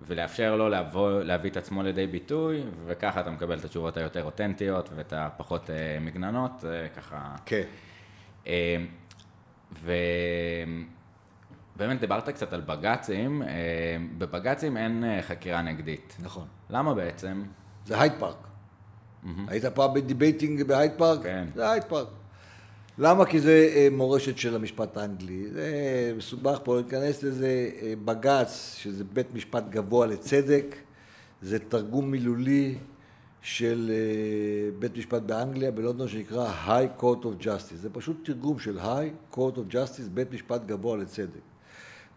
[0.00, 4.90] ולאפשר לו לבוא, להביא את עצמו לידי ביטוי, וככה אתה מקבל את התשובות היותר אותנטיות
[4.94, 6.64] ואת הפחות מגננות,
[6.96, 7.62] ככה כן.
[8.46, 8.76] אה,
[11.76, 13.48] ובאמת דיברת קצת על בג"צים, אה,
[14.18, 16.16] בבג"צים אין חקירה נגדית.
[16.22, 16.46] נכון.
[16.70, 17.42] למה בעצם?
[17.86, 18.36] זה הייד פארק.
[19.48, 21.22] היית פעם ב debating בהייד פארק?
[21.22, 21.46] כן.
[21.54, 22.08] זה הייד פארק.
[22.98, 23.26] למה?
[23.26, 25.50] כי זה אה, מורשת של המשפט האנגלי.
[25.50, 30.76] זה מסובך פה, ניכנס לזה אה, בג"ץ, שזה בית משפט גבוה לצדק,
[31.42, 32.74] זה תרגום מילולי
[33.42, 37.76] של אה, בית משפט באנגליה, בלונדון, שנקרא High Court of Justice.
[37.76, 41.53] זה פשוט תרגום של High Court of Justice, בית משפט גבוה לצדק.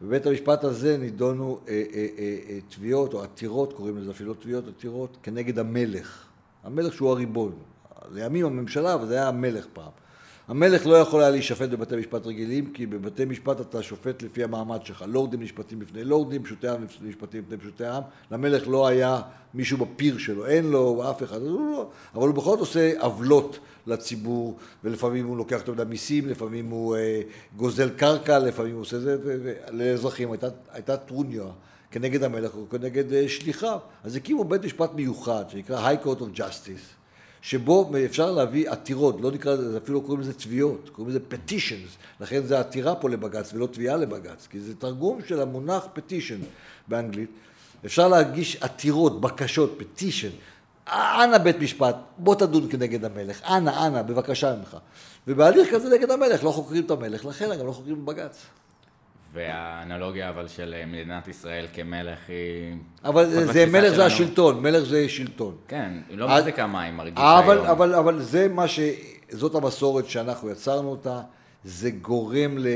[0.02, 5.18] בבית המשפט הזה נידונו אה, אה, אה, תביעות או עתירות, קוראים לזה אפילו תביעות, עתירות,
[5.24, 6.26] כנגד המלך.
[6.64, 7.52] המלך שהוא הריבון.
[8.12, 9.92] לימים הממשלה, אבל זה היה המלך פעם.
[10.48, 14.86] המלך לא יכול היה להישפט בבתי משפט רגילים, כי בבתי משפט אתה שופט לפי המעמד
[14.86, 15.06] שלך.
[15.08, 18.04] לורדים נשפטים בפני לורדים, פשוטי עם נשפטים בפני פשוטי עם.
[18.32, 19.22] למלך לא היה
[19.54, 24.58] מישהו בפיר שלו, אין לו אף אחד, לא, אבל הוא בכל זאת עושה עוולות לציבור,
[24.84, 27.22] ולפעמים הוא לוקח יותר מדי מיסים, לפעמים הוא אה,
[27.58, 30.32] גוזל קרקע, לפעמים הוא עושה זה, ו- ו- לאזרחים.
[30.32, 31.46] הייתה, הייתה טרוניה
[31.92, 33.80] כנגד המלך או כנגד אה, שליחיו.
[34.04, 36.97] אז הקימו בית משפט מיוחד, שנקרא High Court of Justice.
[37.48, 42.46] שבו אפשר להביא עתירות, לא נקרא לזה, אפילו קוראים לזה תביעות, קוראים לזה petitions, לכן
[42.46, 46.46] זה עתירה פה לבג"ץ ולא תביעה לבג"ץ, כי זה תרגום של המונח petition
[46.88, 47.30] באנגלית.
[47.86, 50.32] אפשר להגיש עתירות, בקשות, petition,
[50.94, 54.78] אנא בית משפט, בוא תדון כנגד המלך, אנא, אנא, בבקשה ממך.
[55.28, 58.38] ובהליך כזה נגד המלך לא חוקרים את המלך, לכן גם לא חוקרים בבג"ץ.
[59.38, 62.76] והאנלוגיה אבל של אה, מדינת ישראל כמלך היא...
[63.06, 64.06] אבל זה, בתפיסה מלך זה שלנו.
[64.06, 65.56] השלטון, מלך זה שלטון.
[65.68, 67.68] כן, לא אז- מחזיקה מים, מרגישה אבל, היום.
[67.68, 68.80] אבל, אבל זה מה ש...
[69.30, 71.22] זאת המסורת שאנחנו יצרנו אותה,
[71.64, 72.68] זה גורם ל...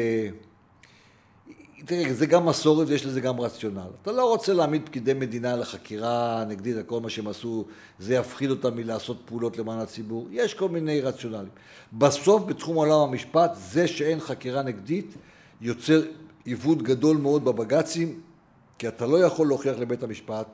[1.86, 3.88] תראה, זה גם מסורת ויש לזה גם רציונל.
[4.01, 7.66] אתה לא רוצה להעמיד פקידי מדינה לחקירה נגדית על כל מה שהם עשו,
[7.99, 10.28] זה יפחיד אותם מלעשות פעולות למען הציבור.
[10.32, 11.49] יש כל מיני רציונלים.
[11.93, 15.16] בסוף, בתחום עולם המשפט, זה שאין חקירה נגדית
[15.62, 16.01] יוצר
[16.46, 18.22] עיוות גדול מאוד בבג"צים,
[18.78, 20.48] כי אתה לא יכול להוכיח לבית המשפט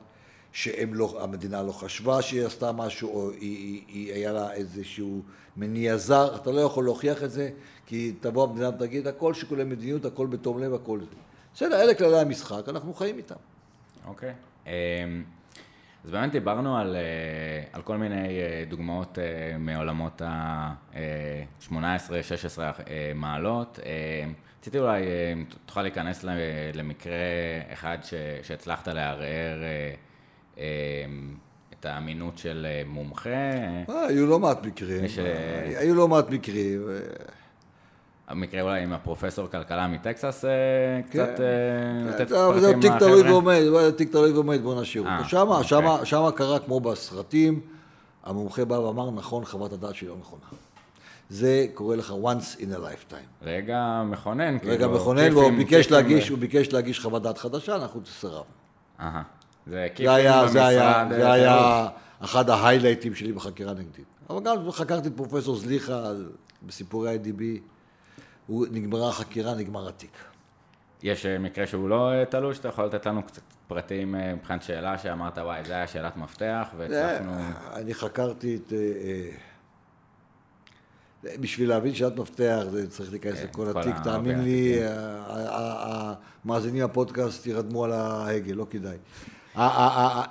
[0.52, 5.22] שהמדינה לא חשבה שהיא עשתה משהו, או היא, היא, היא היה לה איזשהו
[5.56, 7.50] מניע זר, אתה לא יכול להוכיח את זה,
[7.86, 11.06] כי תבוא המדינה ותגיד, הכל שיקולי מדיניות, הכל בתום לב, הכל זה.
[11.54, 13.34] בסדר, אלה כללי המשחק, אנחנו חיים איתם.
[14.06, 14.32] אוקיי.
[14.66, 14.72] אמ,
[16.04, 17.00] אז באמת דיברנו על, אה,
[17.72, 21.72] על כל מיני אה, דוגמאות אה, מעולמות ה-18-16
[23.14, 23.78] מעלות.
[24.68, 26.24] רציתי אולי, אה, אם תוכל להיכנס
[26.74, 27.12] למקרה
[27.72, 29.94] אחד ש, שהצלחת לערער אה,
[30.58, 30.64] אה,
[31.80, 33.30] את האמינות של מומחה.
[33.88, 35.18] היו לא מעט מקרים, ש-
[35.76, 36.88] היו לא מעט מקרים.
[38.28, 41.00] המקרה אולי עם הפרופסור כלכלה מטקסס, כן.
[41.10, 43.30] קצת אה, לתת אבל זה פרטים תיק תלוי?
[43.30, 45.28] ועומד, זה תיק תלוי ועומד, בוא נשאיר אותו.
[45.28, 45.64] שמה, אוקיי.
[45.68, 47.60] שמה, שמה קרה כמו בסרטים,
[48.24, 50.42] המומחה בא ואמר, נכון, חוות הדעת שלי לא נכונה.
[51.30, 53.42] זה קורה לך once in a lifetime.
[53.42, 57.76] רגע מכונן, רגע כאילו, מכונן, והוא ביקש להגיש, ב- הוא ביקש להגיש חוות דעת חדשה,
[57.76, 58.42] אנחנו סירבנו.
[59.00, 59.22] אהה.
[59.66, 60.48] זה כיפים במשרד.
[60.52, 61.88] זה היה, אה, זה היה
[62.20, 64.04] אחד ההיילייטים שלי בחקירה נגדית.
[64.30, 66.02] אבל גם חקרתי את פרופסור זליכה
[66.66, 67.42] בסיפורי IDB,
[68.46, 70.12] הוא- נגמרה החקירה, נגמר התיק.
[71.02, 74.98] יש אה, מקרה שהוא לא אה, תלוש, אתה יכול לתת לנו קצת פרטים מבחינת שאלה
[74.98, 77.32] שאמרת, וואי, זה היה שאלת מפתח, והצלחנו...
[77.74, 78.72] אני חקרתי את...
[81.24, 84.90] בשביל להבין שאלת מפתח, זה צריך להיכנס כן, לכל כל התיק, תאמין אוקיי, לי, ה-
[85.50, 86.14] ה-
[86.44, 88.96] המאזינים הפודקאסט ירדמו על ההגה, לא כדאי.
[89.56, 90.22] אה,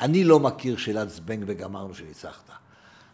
[0.00, 2.50] אני לא מכיר שאלת זבנג וגמרנו שניצחת.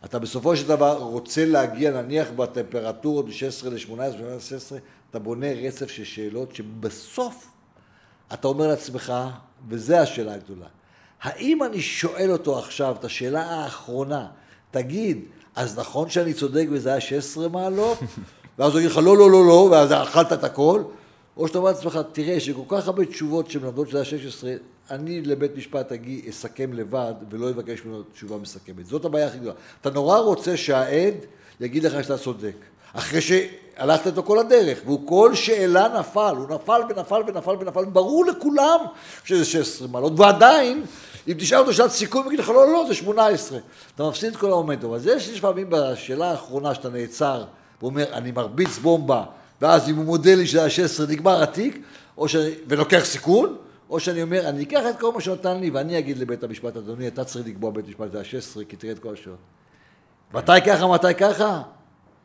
[0.04, 4.74] אתה בסופו של דבר רוצה להגיע, נניח בטמפרטורות ב-16 ל-18, ב-16,
[5.10, 7.50] אתה בונה רצף של שאלות שבסוף
[8.32, 9.12] אתה אומר לעצמך,
[9.68, 10.66] וזו השאלה הגדולה,
[11.22, 14.26] האם אני שואל אותו עכשיו את השאלה האחרונה,
[14.70, 15.18] תגיד,
[15.56, 17.98] אז נכון שאני צודק וזה היה 16 מעלות?
[18.58, 20.82] ואז הוא יגיד לך, לא, לא, לא, לא, ואז אכלת את הכל?
[21.36, 24.44] או שאתה אומר לעצמך, תראה, יש כל כך הרבה תשובות שמלמדות שזה ה-16,
[24.90, 28.86] אני לבית משפט אגיע, אסכם לבד, ולא אבקש ממנו תשובה מסכמת.
[28.86, 29.54] זאת הבעיה הכי גדולה.
[29.80, 31.14] אתה נורא רוצה שהעד
[31.60, 32.54] יגיד לך שאתה צודק.
[32.92, 38.24] אחרי שהלכת איתו כל הדרך, והוא כל שאלה נפל, הוא נפל ונפל ונפל ונפל, ברור
[38.24, 38.78] לכולם
[39.24, 40.84] שזה 16 מעלות, ועדיין,
[41.28, 43.58] אם תשאל אותו שאלת סיכום, הוא יגיד לך, לא, לא, זה 18.
[43.94, 44.94] אתה מפסיד את כל המומנטום.
[44.94, 47.44] אז יש לפעמים בשאלה האחרונה שאתה נעצר,
[47.82, 49.24] ואומר, אני מרביץ בומבה,
[49.60, 51.82] ואז אם הוא מודה לי שזה ה-16, נגמר התיק,
[52.26, 52.36] ש...
[52.68, 53.56] ולוקח סיכון,
[53.90, 57.08] או שאני אומר, אני אקח את כל מה שנתן לי, ואני אגיד לבית המשפט, אדוני,
[57.08, 59.38] אתה צריך לקבוע בית משפט זה ה-16, כי תראה את כל השעות.
[60.34, 61.62] מתי ככה, מתי ככה?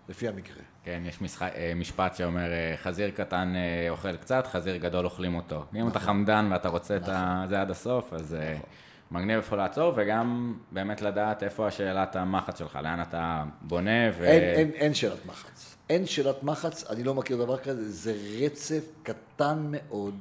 [0.10, 0.63] לפי המקרה.
[0.84, 5.36] כן, יש משחק, אה, משפט שאומר, אה, חזיר קטן אה, אוכל קצת, חזיר גדול אוכלים
[5.36, 5.56] אותו.
[5.56, 5.80] נכון.
[5.80, 6.08] אם אתה נכון.
[6.08, 7.14] חמדן ואתה רוצה נכון.
[7.44, 8.70] את זה עד הסוף, אז נכון.
[9.12, 14.10] מגניב איפה לעצור, וגם באמת לדעת איפה השאלת המחץ שלך, לאן אתה בונה.
[14.18, 14.24] ו...
[14.24, 15.76] אין, אין, אין שאלת מחץ.
[15.90, 18.14] אין שאלת מחץ, אני לא מכיר דבר כזה, זה
[18.46, 20.16] רצף קטן מאוד.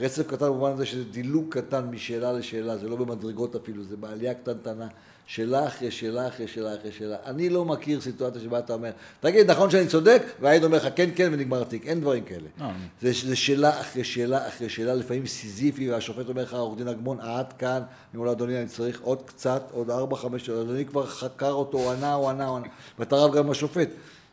[0.00, 4.34] רצף קטן במובן הזה שזה דילוג קטן משאלה לשאלה, זה לא במדרגות אפילו, זה בעלייה
[4.34, 4.88] קטנטנה.
[5.34, 7.16] שאלה אחרי שאלה אחרי שאלה אחרי שאלה.
[7.26, 10.22] אני לא מכיר סיטואציה שבה אתה אומר, תגיד, נכון שאני צודק?
[10.40, 11.86] והעד אומר לך, כן, כן, ונגמר התיק.
[11.86, 12.48] אין דברים כאלה.
[12.58, 12.66] לא.
[13.02, 17.20] זה, זה שאלה אחרי שאלה אחרי שאלה, לפעמים סיזיפי, והשופט אומר לך, עורך דין אגמון,
[17.20, 17.76] עד כאן.
[17.78, 20.66] אני אומר לו, אדוני, אני צריך עוד קצת, עוד ארבע, חמש שעות.
[20.66, 22.66] אדוני כבר חקר אותו, הוא ענה, הוא ענה, הוא ענה.
[22.98, 23.88] ואתה רב גם עם השופט.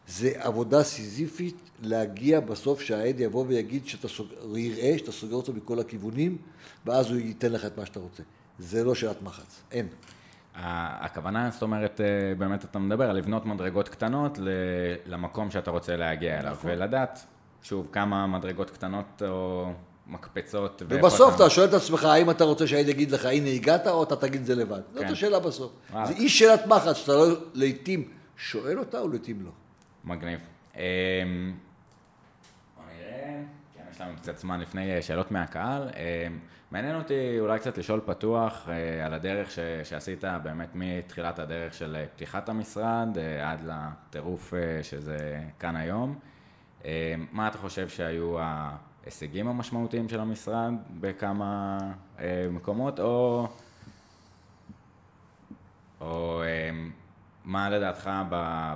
[0.08, 5.80] זה עבודה סיזיפית להגיע בסוף שהעד יבוא ויגיד שאתה סוגר, יראה שאתה סוגר אותו מכל
[5.80, 6.38] הכיוונים,
[6.86, 8.24] ואז הוא ייתן לך את מה שאתה רוצה.
[8.60, 9.88] זה לא שאלת מחץ, אין.
[10.60, 14.40] הכוונה, זאת אומרת, אה, באמת אתה מדבר על לבנות מדרגות קטנות
[15.06, 16.72] למקום שאתה רוצה להגיע אליו, נכון.
[16.72, 17.26] ולדעת,
[17.62, 19.72] שוב, כמה מדרגות קטנות או
[20.08, 20.82] מקפצות.
[20.90, 24.16] ובסוף אתה שואל את עצמך, האם אתה רוצה שהעד יגיד לך, הנה הגעת, או אתה
[24.16, 24.82] תגיד את זה לבד.
[24.94, 25.12] זאת כן.
[25.12, 25.72] השאלה בסוף.
[26.04, 29.52] זה אי שאלת מחץ, שאתה לא לעיתים שואל אותה, או לעיתים לא.
[30.06, 30.40] מגניב.
[30.76, 30.82] אמ,
[32.76, 33.42] בוא נראה,
[33.98, 35.90] יש לנו קצת זמן לפני אה, שאלות מהקהל.
[35.90, 36.40] אמ,
[36.72, 41.96] מעניין אותי אולי קצת לשאול פתוח אה, על הדרך ש, שעשית באמת מתחילת הדרך של
[41.96, 46.20] אה, פתיחת המשרד אה, עד לטירוף שזה כאן היום.
[47.32, 51.78] מה אתה חושב שהיו ההישגים המשמעותיים של המשרד בכמה
[52.52, 53.48] מקומות, או,
[56.02, 56.42] או
[57.48, 58.10] מה לדעתך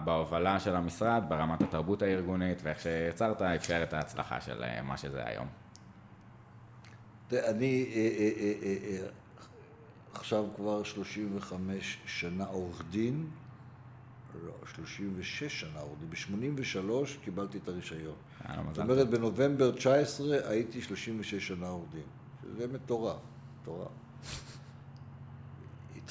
[0.03, 5.47] בהובלה של המשרד, ברמת התרבות הארגונית ואיך שיצרת אפשר את ההצלחה של מה שזה היום?
[7.34, 9.07] אני אה, אה, אה,
[10.13, 13.28] עכשיו כבר 35 שנה עורך דין,
[14.45, 18.15] לא, 36 שנה עורך דין, ב-83 קיבלתי את הרישיון.
[18.74, 22.03] זאת אומרת, בנובמבר 19 הייתי 36 שנה עורך דין,
[22.41, 23.19] שזה מטורף,
[23.61, 23.88] מטורף.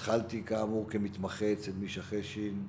[0.01, 2.63] התחלתי כאמור כמתמחה אצל מישה חשין,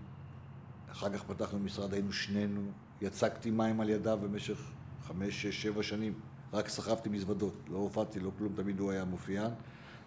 [0.91, 2.61] אחר כך פתחנו משרד, היינו שנינו,
[3.01, 4.71] יצקתי מים על ידיו במשך
[5.01, 6.13] חמש, שש, שבע שנים.
[6.53, 9.51] רק סחבתי מזוודות, לא הופעתי, לא כלום, תמיד הוא היה מופיען,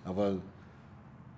[0.06, 0.38] אבל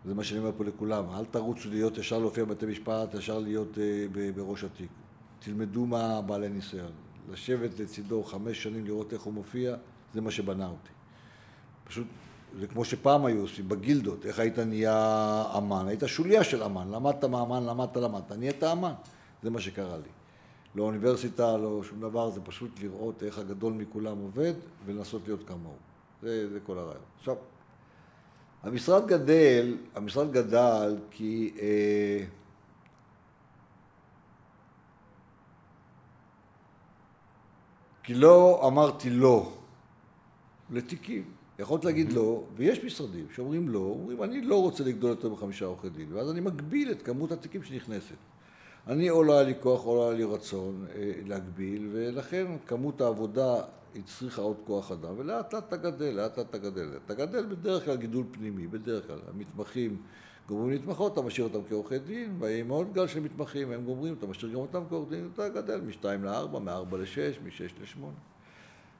[0.04, 3.74] זה מה שאני אומר פה לכולם, אל תרוצו להיות ישר להופיע בבתי משפט, ישר להיות
[3.74, 4.90] uh, בראש התיק.
[5.38, 6.92] תלמדו מה בעלי ניסיון.
[7.32, 9.76] לשבת לצידו חמש שנים לראות איך הוא מופיע,
[10.14, 10.92] זה מה שבנה אותי.
[11.84, 12.06] פשוט,
[12.60, 17.24] זה כמו שפעם היו עושים, בגילדות, איך היית נהיה אמן, היית שוליה של אמן, למדת
[17.24, 18.92] מאמן, למדת, למדת, נהיית אמן,
[19.42, 20.08] זה מה שקרה לי.
[20.74, 24.54] לא אוניברסיטה, לא שום דבר, זה פשוט לראות איך הגדול מכולם עובד
[24.86, 25.76] ולנסות להיות כמוהו.
[26.22, 27.02] זה, זה כל הרעיון.
[27.18, 27.36] עכשיו,
[28.62, 32.24] המשרד גדל, המשרד גדל כי אה,
[38.02, 39.52] כי לא אמרתי לא
[40.70, 41.35] לתיקים.
[41.58, 45.88] יכולת להגיד לא, ויש משרדים שאומרים לא, אומרים אני לא רוצה לגדול יותר מחמישה עורכי
[45.88, 48.16] דין, ואז אני מגביל את כמות התיקים שנכנסת.
[48.86, 53.00] אני או לא היה לי כוח או לא היה לי רצון אה, להגביל, ולכן כמות
[53.00, 53.54] העבודה
[53.96, 56.88] הצריכה עוד כוח אדם, ולאט לאט אתה גדל, לאט לאט אתה גדל.
[57.04, 59.18] אתה גדל בדרך כלל גידול פנימי, בדרך כלל.
[59.28, 60.02] המתמחים
[60.48, 64.26] גומרים להתמחות, אתה משאיר אותם כעורכי דין, ויהיה עוד גל של מתמחים, הם גומרים, אתה
[64.26, 68.35] משאיר גם אותם כעורכי דין, אתה גדל מ-2 ל-4, מ-4 ל-6, מ-6 ל-8.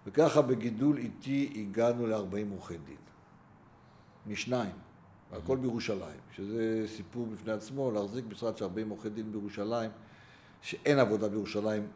[0.06, 2.96] וככה בגידול איטי הגענו ל-40 עורכי דין.
[4.26, 4.72] משניים.
[5.32, 9.90] הכל בירושלים, שזה סיפור בפני עצמו, להחזיק משרד של 40 עורכי דין בירושלים,
[10.62, 11.86] שאין עבודה בירושלים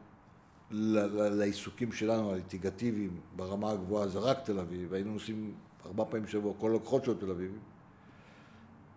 [0.71, 5.55] לעיסוקים שלנו, הליטיגטיביים, ברמה הגבוהה, זה רק תל אביב, היינו נוסעים
[5.87, 7.59] ארבע פעמים בשבוע, כל הלקוחות של תל אביב.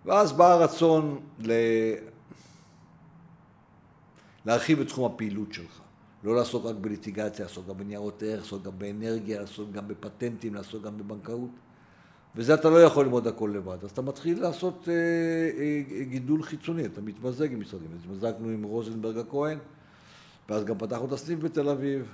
[0.06, 1.52] ואז בא הרצון ל...
[4.46, 5.83] להרחיב את תחום הפעילות שלך.
[6.24, 10.84] לא לעסוק רק בליטיגציה, לעסוק גם בניירות ערך, לעסוק גם באנרגיה, לעסוק גם בפטנטים, לעסוק
[10.84, 11.50] גם בבנקאות.
[12.36, 13.78] וזה אתה לא יכול ללמוד הכל לבד.
[13.84, 17.88] אז אתה מתחיל לעשות אה, אה, גידול חיצוני, אתה מתמזג עם משרדים.
[17.94, 19.58] אז התמזגנו עם רוזנברג הכהן,
[20.50, 22.14] ואז גם פתחנו את הסניף בתל אביב,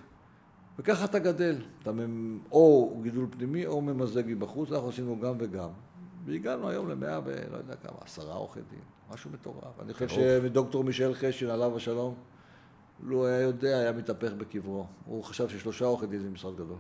[0.79, 1.55] וככה אתה גדל.
[1.81, 2.39] אתה ממ...
[2.51, 5.69] או גידול פנימי או ממזג מבחוץ, אנחנו עשינו גם וגם.
[6.25, 8.79] והגענו היום למאה ולא יודע כמה, עשרה עורכי דין,
[9.13, 9.79] משהו מטורף.
[9.81, 12.15] אני חושב שדוקטור מישל חשין, עליו השלום,
[13.03, 14.85] לו היה יודע, היה מתהפך בקברו.
[15.05, 16.77] הוא חשב ששלושה עורכי דין זה משרד גדול.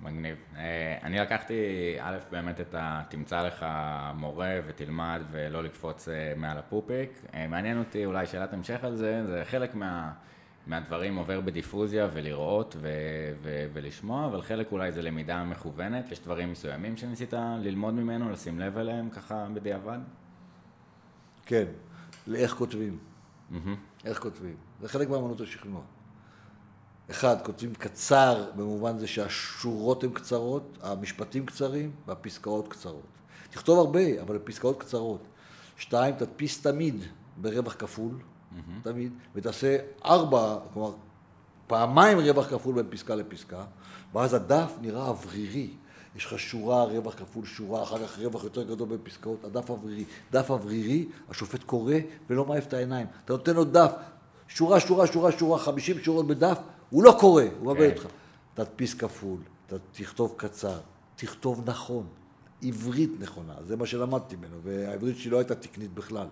[0.00, 0.36] מגניב.
[0.56, 1.54] אה, אני לקחתי,
[2.00, 3.02] א', באמת את ה...
[3.08, 3.66] תמצא לך
[4.14, 7.10] מורה ותלמד ולא לקפוץ אה, מעל הפופיק.
[7.34, 10.12] אה, מעניין אותי, אולי שאלת המשך על זה, זה חלק מה...
[10.66, 12.88] מהדברים עובר בדיפוזיה ולראות ו-
[13.42, 17.32] ו- ולשמוע, אבל חלק אולי זה למידה מכוונת, יש דברים מסוימים שניסית
[17.62, 19.98] ללמוד ממנו, לשים לב אליהם ככה בדיעבד?
[21.46, 21.64] כן,
[22.26, 22.98] לאיך כותבים.
[23.52, 23.56] Mm-hmm.
[24.04, 24.56] איך כותבים.
[24.80, 25.80] זה חלק מהאמנות השכנוע.
[27.10, 33.06] אחד, כותבים קצר במובן זה שהשורות הן קצרות, המשפטים קצרים והפסקאות קצרות.
[33.50, 35.20] תכתוב הרבה, אבל הפסקאות קצרות.
[35.76, 37.04] שתיים, תדפיס תמיד
[37.36, 38.84] ברווח כפול, mm-hmm.
[38.84, 40.92] תמיד, ותעשה ארבע, כלומר,
[41.66, 43.64] פעמיים רווח כפול בין פסקה לפסקה,
[44.14, 45.70] ואז הדף נראה אוורירי.
[46.16, 50.04] יש לך שורה, רווח כפול שורה, אחר כך רווח יותר גדול בין פסקאות, הדף אוורירי.
[50.32, 51.94] דף אוורירי, השופט קורא
[52.30, 53.06] ולא מעיף את העיניים.
[53.24, 53.92] אתה נותן לו דף,
[54.48, 56.58] שורה, שורה, שורה, שורה, חמישים שורות בדף,
[56.90, 57.96] הוא לא קורא, הוא מבלבל כן.
[57.96, 58.06] אותך.
[58.54, 59.38] תדפיס כפול,
[59.92, 60.78] תכתוב קצר,
[61.16, 62.06] תכתוב נכון,
[62.62, 66.26] עברית נכונה, זה מה שלמדתי ממנו, והעברית שלי לא הייתה תקנית בכלל.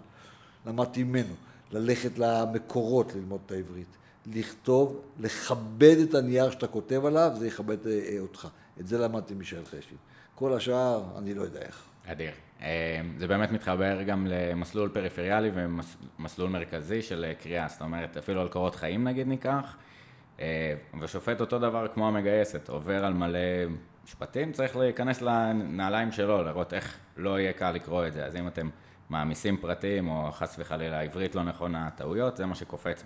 [0.66, 1.34] למדתי ממנו,
[1.72, 3.96] ללכת למקורות ללמוד את העברית.
[4.26, 8.48] לכתוב, לכבד את הנייר שאתה כותב עליו, זה יכבד אה, אותך.
[8.80, 9.94] את זה למדתי משאל חשי.
[10.34, 11.84] כל השאר, אני לא יודע איך.
[12.06, 12.32] אדיר.
[12.62, 18.40] אה, זה באמת מתחבר גם למסלול פריפריאלי ומסלול מרכזי של אה, קריאה, זאת אומרת, אפילו
[18.40, 19.76] על קורות חיים נגיד ניקח,
[20.40, 23.38] אה, ושופט אותו דבר כמו המגייסת, עובר על מלא
[24.04, 28.26] משפטים, צריך להיכנס לנעליים שלו, לראות איך לא יהיה קל לקרוא את זה.
[28.26, 28.68] אז אם אתם
[29.12, 33.04] מעמיסים פרטים, או חס וחלילה עברית לא נכונה, טעויות, זה מה שקופץ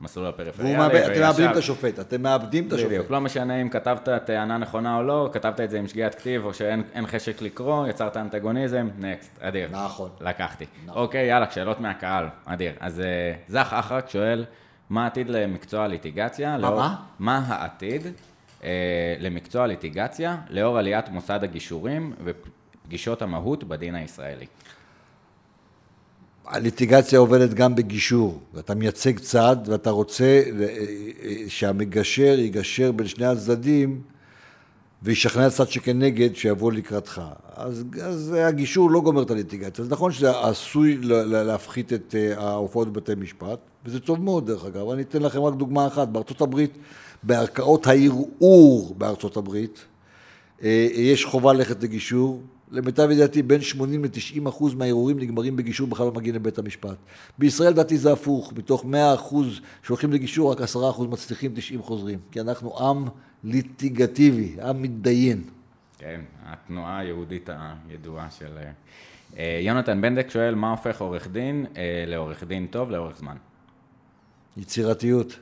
[0.00, 0.76] במסלול הפריפריאלי.
[0.76, 2.90] מאבד, אתם מאבדים את השופט, אתם מאבדים את השופט.
[2.90, 6.44] בדיוק, לא משנה אם כתבת טענה נכונה או לא, כתבת את זה עם שגיאת כתיב,
[6.44, 9.68] או שאין חשק לקרוא, יצרת אנטגוניזם, נקסט, אדיר.
[9.72, 10.10] נכון.
[10.20, 10.64] לקחתי.
[10.86, 11.02] נכון.
[11.02, 12.72] אוקיי, יאללה, שאלות מהקהל, אדיר.
[12.80, 14.44] אז אה, זך אחרק שואל,
[14.90, 16.50] מה העתיד למקצוע ליטיגציה?
[16.50, 16.58] מה?
[16.58, 16.82] לאור,
[17.18, 18.06] מה העתיד
[18.64, 24.46] אה, למקצוע ליטיגציה לאור עליית מוסד הגישורים ופגישות המהות בדין הישראלי?
[26.46, 30.66] הליטיגציה עובדת גם בגישור, ואתה מייצג צד ואתה רוצה אה,
[31.22, 34.00] אה, שהמגשר יגשר בין שני הצדדים
[35.02, 37.22] וישכנע צד שכנגד שיבוא לקראתך.
[37.54, 39.84] אז, אז הגישור לא גומר את הליטיגציה.
[39.84, 44.90] זה נכון שזה עשוי להפחית את אה, ההופעות בבתי משפט, וזה טוב מאוד דרך אגב.
[44.90, 46.08] אני אתן לכם רק דוגמה אחת.
[46.08, 46.78] בארצות הברית,
[47.22, 49.84] בערכאות הערעור בארצות הברית,
[50.62, 52.40] יש חובה ללכת לגישור,
[52.70, 56.96] למיטב ידיעתי בין 80 ל-90 אחוז מהערעורים נגמרים בגישור בכלל לא מגיעים לבית המשפט.
[57.38, 62.18] בישראל לדעתי זה הפוך, מתוך 100 אחוז שהולכים לגישור רק 10 אחוז מצליחים, 90 חוזרים.
[62.30, 63.04] כי אנחנו עם
[63.44, 65.42] ליטיגטיבי, עם מתדיין.
[65.98, 67.50] כן, התנועה היהודית
[67.88, 68.58] הידועה של...
[69.38, 73.36] אה, יונתן בנדק שואל, מה הופך עורך דין אה, לעורך דין טוב לאורך זמן?
[74.56, 75.38] יצירתיות.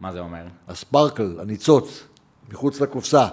[0.00, 0.46] מה זה אומר?
[0.68, 2.08] ה sparkle, הניצוץ,
[2.48, 3.28] מחוץ לקופסה.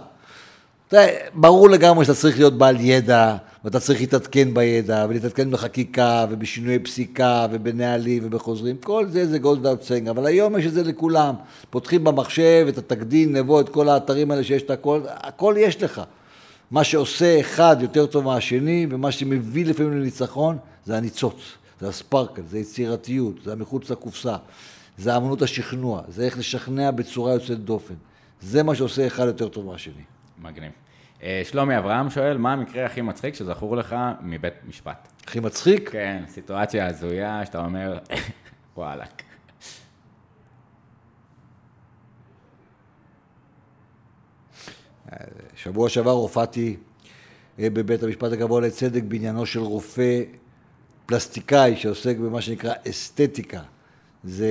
[1.33, 3.35] ברור לגמרי שאתה צריך להיות בעל ידע,
[3.65, 9.81] ואתה צריך להתעדכן בידע, ולהתעדכן בחקיקה, ובשינויי פסיקה, ובנהלים, ובחוזרים, כל זה זה goes without
[9.81, 11.35] saying, אבל היום יש את זה לכולם.
[11.69, 16.01] פותחים במחשב את התקדין, נבו את כל האתרים האלה שיש את הכל, הכל יש לך.
[16.71, 21.35] מה שעושה אחד יותר טוב מהשני, ומה שמביא לפעמים לניצחון, זה הניצוץ,
[21.81, 24.35] זה ה sparkle, זה יצירתיות, זה המחוץ לקופסה,
[24.97, 27.93] זה אמנות השכנוע, זה איך לשכנע בצורה יוצאת דופן.
[28.41, 30.03] זה מה שעושה אחד יותר טוב מהשני.
[30.41, 30.80] מגניב.
[31.23, 35.07] אה, שלומי אברהם שואל, מה המקרה הכי מצחיק שזכור לך מבית משפט?
[35.27, 35.89] הכי מצחיק?
[35.89, 37.99] כן, סיטואציה הזויה שאתה אומר,
[38.77, 39.23] וואלאק.
[45.55, 46.77] שבוע שעבר הופעתי
[47.59, 50.21] אה, בבית המשפט הגבוה לצדק בעניינו של רופא
[51.05, 53.61] פלסטיקאי שעוסק במה שנקרא אסתטיקה.
[54.23, 54.47] זה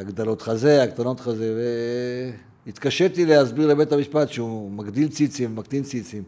[0.00, 2.53] הגדלות חזה, הקטנות חזה, ו...
[2.66, 6.22] התקשיתי להסביר לבית המשפט שהוא מגדיל ציצים ומקטין ציצים.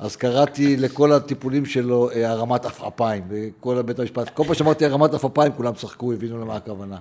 [0.00, 5.14] אז קראתי לכל הטיפולים שלו אה, הרמת עפעפיים, וכל בית המשפט, כל פעם שאמרתי הרמת
[5.14, 6.98] עפעפיים, כולם צחקו, הבינו למה הכוונה.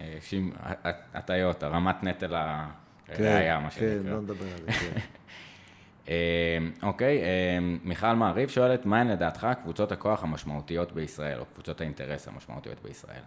[0.00, 0.18] אה,
[1.14, 3.88] הטעיות, הרמת נטל הראייה, מה שנקרא.
[3.88, 5.00] כן, לא נדבר על זה, כן.
[6.08, 7.22] אה, אוקיי,
[7.84, 13.22] מיכל מעריב שואלת, מהן לדעתך קבוצות הכוח המשמעותיות בישראל, או קבוצות האינטרס המשמעותיות בישראל?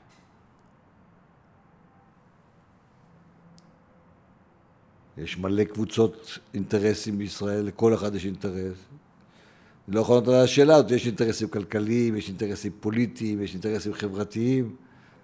[5.18, 8.78] יש מלא קבוצות אינטרסים בישראל, לכל אחד יש אינטרס.
[9.88, 14.76] לא יכול לענות על השאלה הזאת, יש אינטרסים כלכליים, יש אינטרסים פוליטיים, יש אינטרסים חברתיים.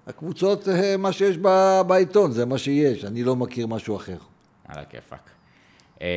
[0.08, 1.38] הקבוצות, אה, מה שיש
[1.88, 4.18] בעיתון, זה מה שיש, אני לא מכיר משהו אחר.
[4.68, 5.30] על הכיפאק.
[6.02, 6.08] אה,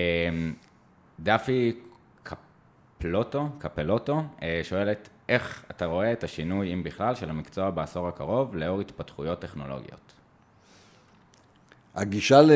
[1.20, 1.76] דפי
[2.22, 8.56] קפלוטו, קפלוטו, אה, שואלת, איך אתה רואה את השינוי, אם בכלל, של המקצוע בעשור הקרוב,
[8.56, 10.12] לאור התפתחויות טכנולוגיות?
[11.94, 12.50] הגישה ל...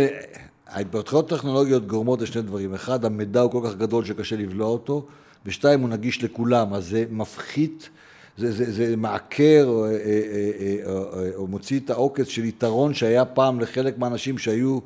[0.71, 2.75] ההתפתחויות הטכנולוגיות גורמות לשני דברים.
[2.75, 5.07] אחד, המידע הוא כל כך גדול שקשה לבלוע אותו,
[5.47, 7.89] ושתיים, הוא נגיש לכולם, אז זה מפחית,
[8.37, 13.25] זה, זה, זה מעקר או, אה, אה, או, או מוציא את העוקץ של יתרון שהיה
[13.25, 14.79] פעם לחלק מהאנשים שהיו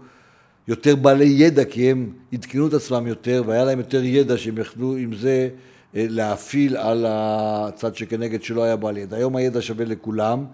[0.68, 4.96] יותר בעלי ידע, כי הם עדכנו את עצמם יותר, והיה להם יותר ידע שהם יכלו
[4.96, 5.48] עם זה
[5.96, 9.16] אה, להפעיל על הצד שכנגד שלא היה בעל ידע.
[9.16, 10.44] היום הידע שווה לכולם.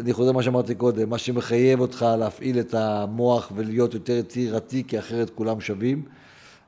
[0.00, 4.98] אני חוזר למה שאמרתי קודם, מה שמחייב אותך להפעיל את המוח ולהיות יותר יצירתי, כי
[4.98, 6.02] אחרת כולם שווים.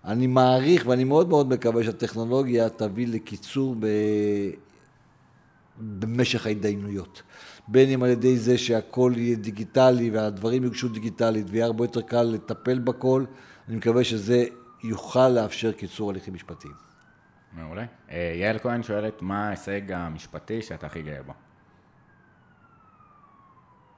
[0.05, 3.87] אני מעריך ואני מאוד מאוד מקווה שהטכנולוגיה תביא לקיצור ב...
[5.79, 7.23] במשך ההתדיינויות.
[7.69, 12.23] בין אם על ידי זה שהכל יהיה דיגיטלי והדברים יוגשו דיגיטלית ויהיה הרבה יותר קל
[12.23, 13.25] לטפל בכל,
[13.69, 14.45] אני מקווה שזה
[14.85, 16.75] יוכל לאפשר קיצור הליכים משפטיים.
[17.53, 17.85] מעולה.
[18.11, 21.33] אה, יעל כהן שואלת, מה ההישג המשפטי שאתה הכי גאה בו?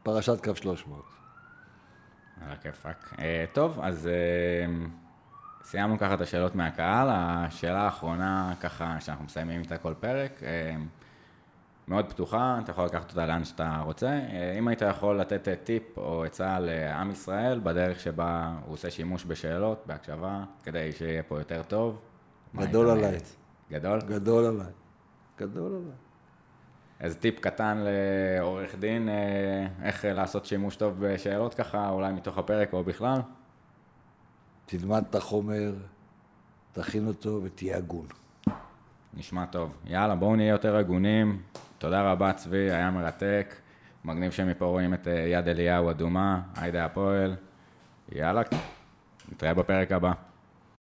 [0.09, 1.03] פרשת קו 300.
[2.47, 3.15] על הכיפאק.
[3.53, 4.75] טוב, אז אה,
[5.65, 7.09] סיימנו ככה את השאלות מהקהל.
[7.11, 10.77] השאלה האחרונה, ככה, שאנחנו מסיימים איתה כל פרק, אה,
[11.89, 14.07] מאוד פתוחה, אתה יכול לקחת אותה לאן שאתה רוצה.
[14.07, 19.25] אה, אם היית יכול לתת טיפ או עצה לעם ישראל בדרך שבה הוא עושה שימוש
[19.25, 21.99] בשאלות, בהקשבה, כדי שיהיה פה יותר טוב.
[22.57, 23.19] גדול עליי.
[23.71, 24.01] גדול?
[24.01, 24.73] גדול עליי.
[25.39, 26.08] גדול עליי.
[27.01, 32.73] איזה טיפ קטן לעורך דין, אה, איך לעשות שימוש טוב בשאלות ככה, אולי מתוך הפרק
[32.73, 33.21] או בכלל?
[34.67, 35.73] תלמד את החומר,
[36.73, 38.07] תכין אותו ותהיה הגון.
[39.15, 39.77] נשמע טוב.
[39.87, 41.43] יאללה, בואו נהיה יותר הגונים.
[41.79, 43.55] תודה רבה, צבי, היה מרתק.
[44.05, 47.37] מגניב שמפה רואים את אה, יד אליהו אדומה, היידה הפועל.
[48.13, 48.43] יאללה,
[49.33, 50.28] נתראה בפרק הבא.